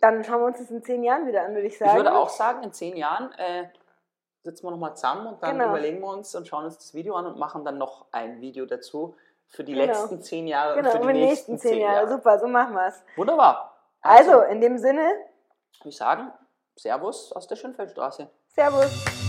Dann 0.00 0.24
schauen 0.24 0.40
wir 0.40 0.46
uns 0.46 0.58
das 0.58 0.70
in 0.70 0.82
zehn 0.82 1.04
Jahren 1.04 1.26
wieder 1.26 1.42
an, 1.44 1.54
würde 1.54 1.66
ich 1.68 1.78
sagen. 1.78 1.90
Ich 1.92 1.96
würde 1.96 2.14
auch 2.16 2.28
sagen, 2.28 2.62
in 2.64 2.72
zehn 2.72 2.96
Jahren 2.96 3.32
äh, 3.38 3.68
sitzen 4.42 4.66
wir 4.66 4.72
nochmal 4.72 4.96
zusammen 4.96 5.26
und 5.28 5.42
dann 5.42 5.58
Genau. 5.58 5.70
überlegen 5.70 6.00
wir 6.00 6.08
uns 6.08 6.34
und 6.34 6.48
schauen 6.48 6.64
uns 6.64 6.76
das 6.76 6.92
Video 6.94 7.14
an 7.14 7.26
und 7.26 7.38
machen 7.38 7.64
dann 7.64 7.78
noch 7.78 8.06
ein 8.10 8.40
Video 8.40 8.66
dazu 8.66 9.16
für 9.48 9.62
die 9.62 9.74
Genau. 9.74 9.86
letzten 9.86 10.20
zehn 10.22 10.48
Jahre 10.48 10.74
Genau, 10.76 10.90
und 10.92 11.00
für 11.02 11.12
die 11.12 11.20
die 11.20 11.26
nächsten, 11.26 11.52
nächsten 11.52 11.68
zehn 11.68 11.80
Jahre. 11.80 12.08
Super, 12.08 12.38
so 12.40 12.48
machen 12.48 12.74
wir 12.74 12.88
es. 12.88 13.02
Wunderbar. 13.16 13.76
Also, 14.00 14.40
in 14.40 14.60
dem 14.60 14.78
Sinne, 14.78 15.02
würde 15.78 15.88
ich 15.88 15.96
sagen, 15.96 16.32
Servus 16.76 17.32
aus 17.32 17.46
der 17.46 17.54
Schönfeldstraße. 17.56 18.28
Servus. 18.48 19.21